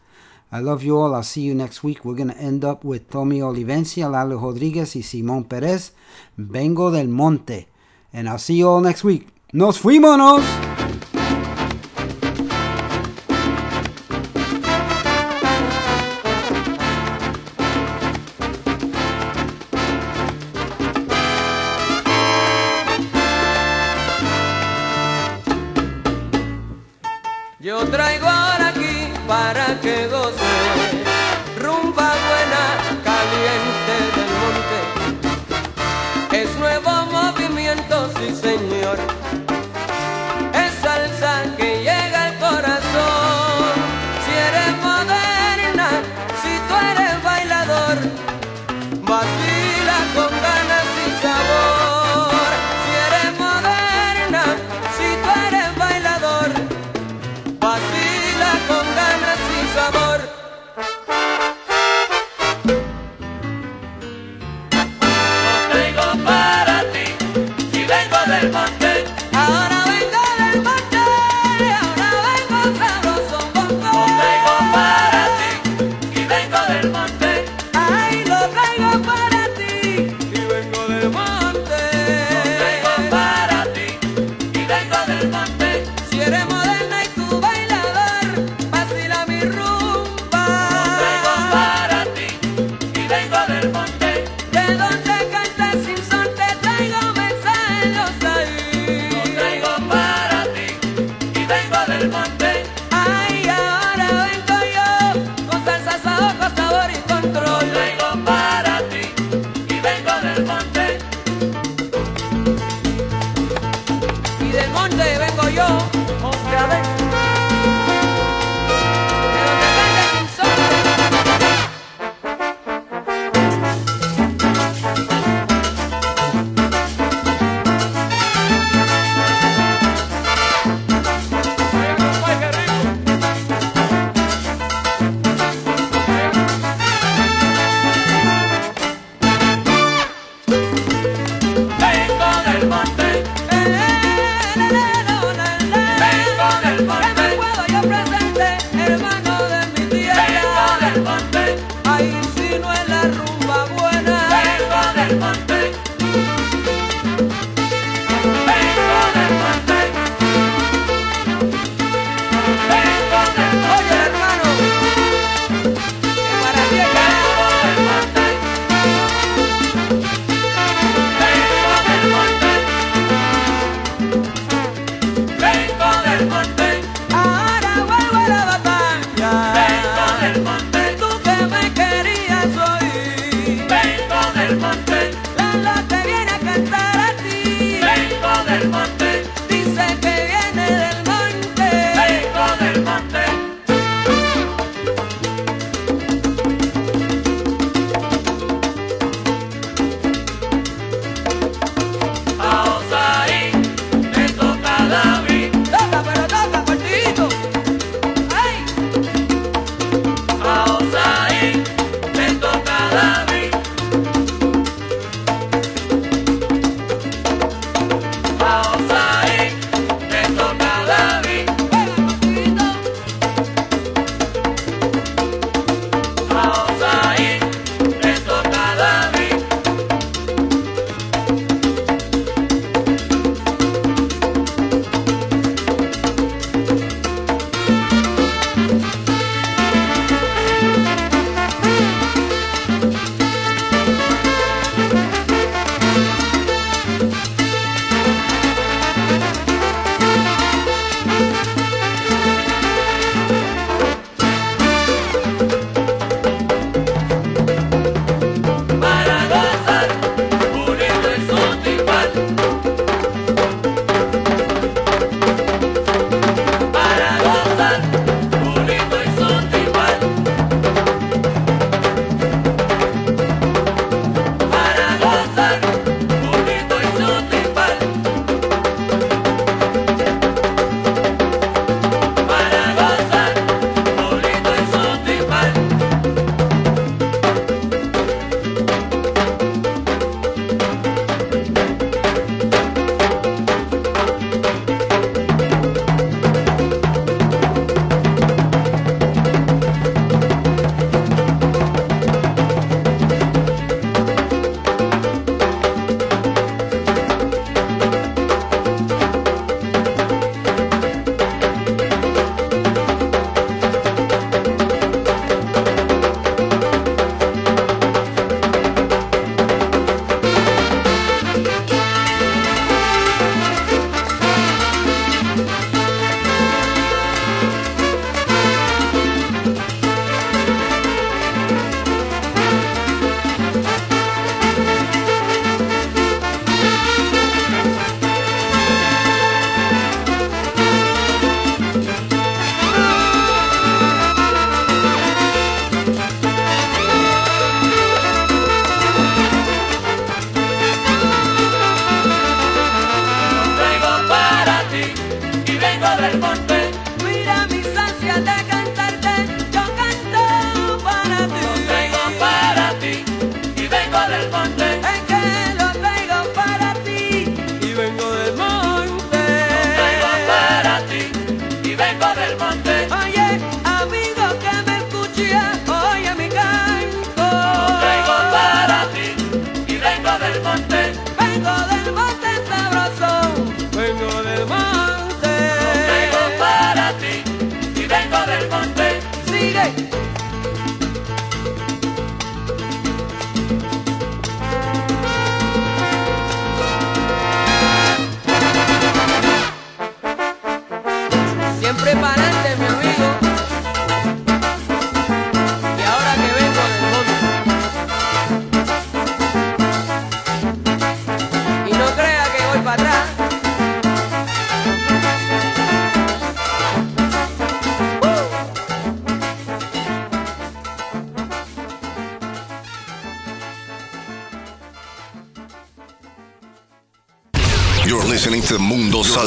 I 0.50 0.60
love 0.60 0.82
you 0.82 0.96
all. 0.96 1.14
I'll 1.14 1.22
see 1.22 1.42
you 1.42 1.54
next 1.54 1.82
week. 1.84 2.04
We're 2.04 2.14
going 2.14 2.30
to 2.30 2.38
end 2.38 2.64
up 2.64 2.82
with 2.82 3.10
Tommy 3.10 3.40
Olivencia, 3.40 4.10
Lalo 4.10 4.38
Rodríguez, 4.38 4.94
y 4.94 5.02
Simón 5.02 5.46
Pérez. 5.46 5.90
Vengo 6.38 6.90
del 6.90 7.08
Monte. 7.08 7.68
And 8.12 8.28
I'll 8.28 8.38
see 8.38 8.54
you 8.54 8.68
all 8.68 8.80
next 8.80 9.04
week. 9.04 9.28
¡Nos 9.52 9.78
fuimos! 9.78 10.77